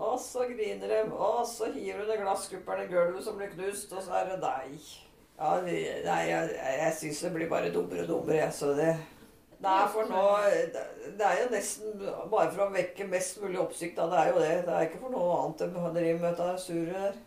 Og 0.00 0.18
så 0.20 0.38
griner 0.48 0.88
de, 0.88 1.12
og 1.12 1.46
så 1.46 1.66
hiver 1.74 1.98
hun 1.98 2.08
det 2.08 2.18
glasskuppelen 2.22 2.86
i 2.88 2.92
gulvet 2.94 3.24
som 3.24 3.36
blir 3.36 3.50
knust, 3.52 3.92
og 3.92 4.02
så 4.02 4.14
er 4.16 4.30
det 4.30 4.38
deg. 4.40 4.78
Ja, 5.40 5.50
nei, 5.60 6.22
jeg, 6.30 6.54
jeg 6.78 6.94
syns 6.96 7.20
det 7.20 7.32
blir 7.34 7.48
bare 7.50 7.72
dummere 7.74 8.02
og 8.06 8.08
dummere, 8.08 8.36
jeg, 8.46 8.52
så 8.56 8.72
det 8.76 8.94
Nei, 9.60 9.80
for 9.92 10.08
nå 10.08 10.20
Det 11.18 11.26
er 11.26 11.42
jo 11.42 11.48
nesten 11.52 11.98
bare 12.00 12.46
for 12.48 12.62
å 12.64 12.70
vekke 12.72 13.08
mest 13.10 13.42
mulig 13.42 13.60
oppsikt, 13.60 13.98
da. 13.98 14.06
Det 14.08 14.20
er 14.20 14.30
jo 14.30 14.38
det. 14.40 14.54
Det 14.66 14.76
er 14.76 14.86
ikke 14.86 15.02
for 15.02 15.12
noe 15.12 15.34
annet 15.42 15.60
de 15.60 15.68
driver 15.98 16.22
med 16.22 16.30
dette 16.30 16.62
surret 16.64 16.96
der. 16.96 17.18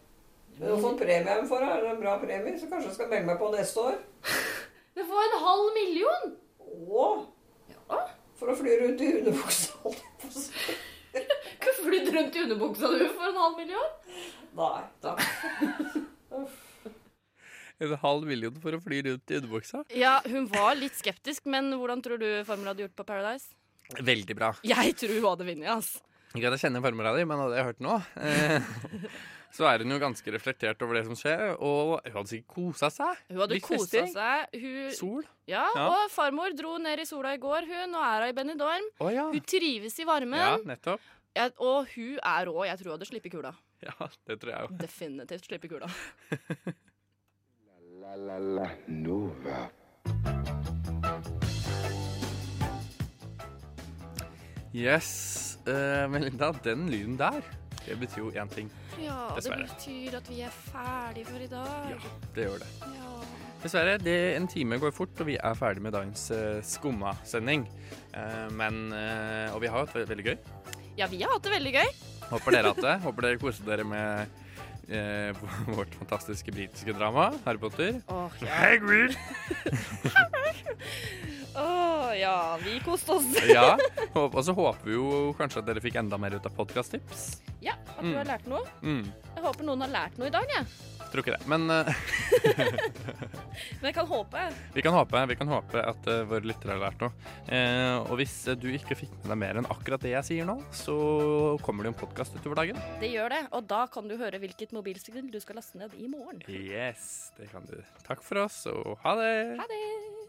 Men 0.53 0.67
du 0.67 0.73
har 0.73 0.81
fått 0.81 0.99
premie 1.01 1.37
for 1.49 1.63
det, 1.63 1.69
er 1.69 1.81
det 1.81 1.91
en 1.91 2.01
bra 2.01 2.17
premie, 2.21 2.57
så 2.61 2.67
kanskje 2.69 2.89
jeg 2.91 2.97
skal 2.97 3.09
melde 3.09 3.29
meg 3.31 3.39
på 3.41 3.53
neste 3.53 3.87
år. 3.89 4.01
Du 4.93 5.01
får 5.09 5.23
en 5.25 5.39
halv 5.41 5.69
million! 5.73 6.33
Å! 6.61 7.05
For 8.37 8.51
å 8.51 8.55
fly 8.59 8.75
rundt 8.77 9.01
i 9.01 9.07
underbuksa. 9.17 9.93
Flyr 10.21 11.79
flydd 11.87 12.11
rundt 12.13 12.37
i 12.37 12.43
underbuksa 12.43 12.91
du 12.91 13.01
for 13.15 13.31
en 13.31 13.39
halv 13.41 13.57
million? 13.57 13.89
Nei, 14.59 14.83
takk. 15.01 15.23
En 17.83 17.93
halv 18.03 18.25
million 18.29 18.55
for 18.63 18.77
å 18.77 18.79
fly 18.83 19.01
rundt 19.09 19.33
i 19.33 19.37
underbuksa. 19.41 19.83
Ja, 19.97 20.15
hun 20.29 20.47
var 20.53 20.73
litt 20.79 20.95
skeptisk, 20.99 21.45
men 21.51 21.71
hvordan 21.77 22.01
tror 22.05 22.21
du 22.21 22.27
farmor 22.47 22.71
hadde 22.73 22.85
gjort 22.87 22.95
på 23.01 23.05
Paradise? 23.11 23.51
Veldig 23.99 24.35
bra. 24.39 24.53
Jeg 24.63 24.95
tror 24.99 25.13
hun 25.17 25.29
hadde 25.33 25.47
vunnet, 25.51 25.69
ass. 25.73 25.93
Ikke 26.33 26.47
at 26.49 26.55
jeg 26.57 26.63
kjenner 26.65 26.81
farmora 26.81 27.11
di, 27.17 27.25
men 27.29 27.37
hadde 27.43 27.57
jeg 27.59 27.65
hørt 27.67 27.81
nå, 27.85 27.95
eh, 28.25 28.69
så 29.53 29.67
er 29.69 29.83
hun 29.83 29.91
jo 29.93 29.99
ganske 30.01 30.31
reflektert 30.33 30.81
over 30.81 30.97
det 30.97 31.03
som 31.05 31.17
skjer. 31.19 31.43
Og 31.61 31.99
hun 32.07 32.15
hadde 32.15 32.31
sikkert 32.31 32.55
kosa 32.55 32.89
seg. 32.89 33.19
Hun 33.29 33.41
hadde 33.43 33.59
kosa 33.61 34.05
seg. 34.09 34.55
Hun, 34.63 34.79
Sol. 34.97 35.27
Ja, 35.51 35.67
Ja. 35.77 35.83
og 35.93 36.07
farmor 36.15 36.55
dro 36.57 36.77
ned 36.81 37.03
i 37.03 37.05
sola 37.05 37.35
i 37.35 37.41
går, 37.43 37.67
hun, 37.69 37.93
og 37.99 38.01
er 38.07 38.23
hun 38.25 38.29
i 38.31 38.37
Benidorm. 38.39 38.87
Oh, 39.03 39.11
ja. 39.13 39.27
Hun 39.29 39.45
trives 39.45 39.99
i 40.01 40.07
varmen. 40.09 40.39
Ja, 40.41 40.55
nettopp. 40.73 41.03
Ja, 41.37 41.49
og 41.61 41.87
hun 41.93 42.17
er 42.23 42.45
rå. 42.49 42.65
Jeg 42.65 42.79
tror 42.81 42.89
hun 42.93 42.97
hadde 42.97 43.09
sluppet 43.11 43.33
kula. 43.35 43.53
Ja, 43.83 43.93
det 44.29 44.39
tror 44.41 44.53
jeg 44.55 44.61
jo. 44.63 44.75
Definitivt 44.79 45.45
sluppet 45.51 45.69
kula. 45.75 45.89
La 48.15 48.37
la 48.37 48.69
Nova. 48.87 49.69
Yes. 54.73 55.57
Uh, 55.67 56.05
Melinda, 56.11 56.51
den 56.63 56.89
lyden 56.89 57.17
der, 57.17 57.41
det 57.87 57.97
betyr 57.99 58.19
jo 58.21 58.31
én 58.31 58.49
ting. 58.49 58.69
Ja, 59.01 59.31
Dessverre. 59.35 59.63
det 59.63 59.69
betyr 59.77 60.17
at 60.17 60.29
vi 60.29 60.41
er 60.41 60.51
ferdige 60.51 61.25
for 61.25 61.39
i 61.39 61.47
dag. 61.47 61.89
Ja, 61.89 62.11
Det 62.35 62.45
gjør 62.45 62.61
det. 62.61 62.69
Ja. 62.81 63.15
Dessverre. 63.63 63.97
Det, 63.97 64.35
en 64.35 64.47
time 64.47 64.77
går 64.79 64.91
fort, 64.91 65.19
og 65.19 65.25
vi 65.25 65.37
er 65.41 65.53
ferdig 65.53 65.81
med 65.81 65.91
dagens 65.91 66.29
uh, 66.31 66.61
Skumma-sending. 66.61 67.65
Uh, 68.13 68.51
men 68.53 68.91
uh, 68.93 69.55
Og 69.55 69.61
vi 69.61 69.67
har 69.67 69.79
hatt 69.85 69.93
det 69.97 70.09
veldig 70.09 70.25
gøy. 70.25 70.37
Ja, 70.97 71.07
vi 71.07 71.23
har 71.23 71.33
hatt 71.33 71.43
det 71.43 71.55
veldig 71.57 71.73
gøy. 71.79 71.93
Håper 72.29 72.51
dere 72.51 72.61
har 72.67 72.75
hatt 72.75 72.85
det. 72.85 72.97
Håper 73.07 73.21
dere 73.29 73.41
koste 73.41 73.65
dere 73.65 73.83
med 73.87 74.42
eh, 74.89 75.31
vårt 75.77 75.93
fantastiske 75.99 76.51
britiske 76.51 76.93
drama, 76.97 77.31
Harry 77.45 77.57
Potter. 77.61 78.01
Åh, 78.07 78.31
ja. 78.41 78.47
Hagrid! 78.59 79.15
Å 81.53 82.13
ja, 82.17 82.57
vi 82.63 82.79
koste 82.81 83.13
oss. 83.13 83.27
ja. 83.49 83.75
Og 84.17 84.39
så 84.45 84.55
håper 84.57 84.87
vi 84.89 84.95
jo 84.97 85.33
kanskje 85.37 85.61
at 85.61 85.67
dere 85.69 85.83
fikk 85.83 85.99
enda 86.01 86.17
mer 86.21 86.33
ut 86.39 86.47
av 86.49 86.55
podkast-tips. 86.57 87.27
Ja, 87.61 87.75
at 87.93 88.01
du 88.01 88.09
Mm. 88.09 88.15
har 88.17 88.25
lært 88.25 88.47
noe. 88.49 88.63
Mm. 88.81 89.03
Jeg 89.35 89.43
håper 89.45 89.63
noen 89.67 89.81
har 89.85 89.91
lært 89.93 90.17
noe 90.19 90.27
i 90.27 90.33
dag, 90.33 90.49
jeg. 90.49 90.65
Tror 91.13 91.21
ikke 91.21 91.35
det. 91.35 91.45
Men 91.45 91.69
eh, 91.69 91.89
Men 93.79 93.89
jeg 93.91 93.95
kan 93.99 94.07
håpe. 94.09 94.45
vi, 94.73 94.81
kan 94.81 94.95
håpe, 94.95 95.21
vi 95.29 95.37
kan 95.37 95.51
håpe 95.51 95.83
at 95.93 96.07
uh, 96.09 96.23
våre 96.29 96.47
lyttere 96.49 96.73
har 96.73 96.81
lært 96.87 97.03
noe. 97.03 97.13
Uh, 97.45 97.99
og 98.07 98.17
hvis 98.17 98.33
du 98.57 98.65
ikke 98.73 98.97
fikk 98.97 99.13
med 99.21 99.29
deg 99.35 99.39
mer 99.43 99.61
enn 99.61 99.69
akkurat 99.69 100.01
det 100.01 100.15
jeg 100.15 100.29
sier 100.31 100.49
nå, 100.49 100.57
så 100.73 100.95
kommer 101.61 101.85
det 101.85 101.91
jo 101.91 101.95
en 101.95 102.01
podkast 102.01 102.39
utover 102.39 102.63
dagen. 102.63 102.81
Det 103.03 103.13
gjør 103.13 103.35
det, 103.35 103.43
og 103.53 103.69
da 103.69 103.83
kan 103.93 104.09
du 104.09 104.17
høre 104.17 104.41
hvilket 104.41 104.73
mobilsignal 104.73 105.29
du 105.29 105.39
skal 105.43 105.61
laste 105.61 105.77
ned 105.77 105.93
i 106.01 106.09
morgen. 106.09 106.41
Yes, 106.49 107.29
det 107.37 107.51
kan 107.53 107.69
du. 107.69 107.77
Takk 108.07 108.25
for 108.25 108.47
oss, 108.47 108.63
og 108.73 108.97
ha 109.05 109.17
det. 109.21 109.33
Ha 109.61 109.69
det! 109.69 110.22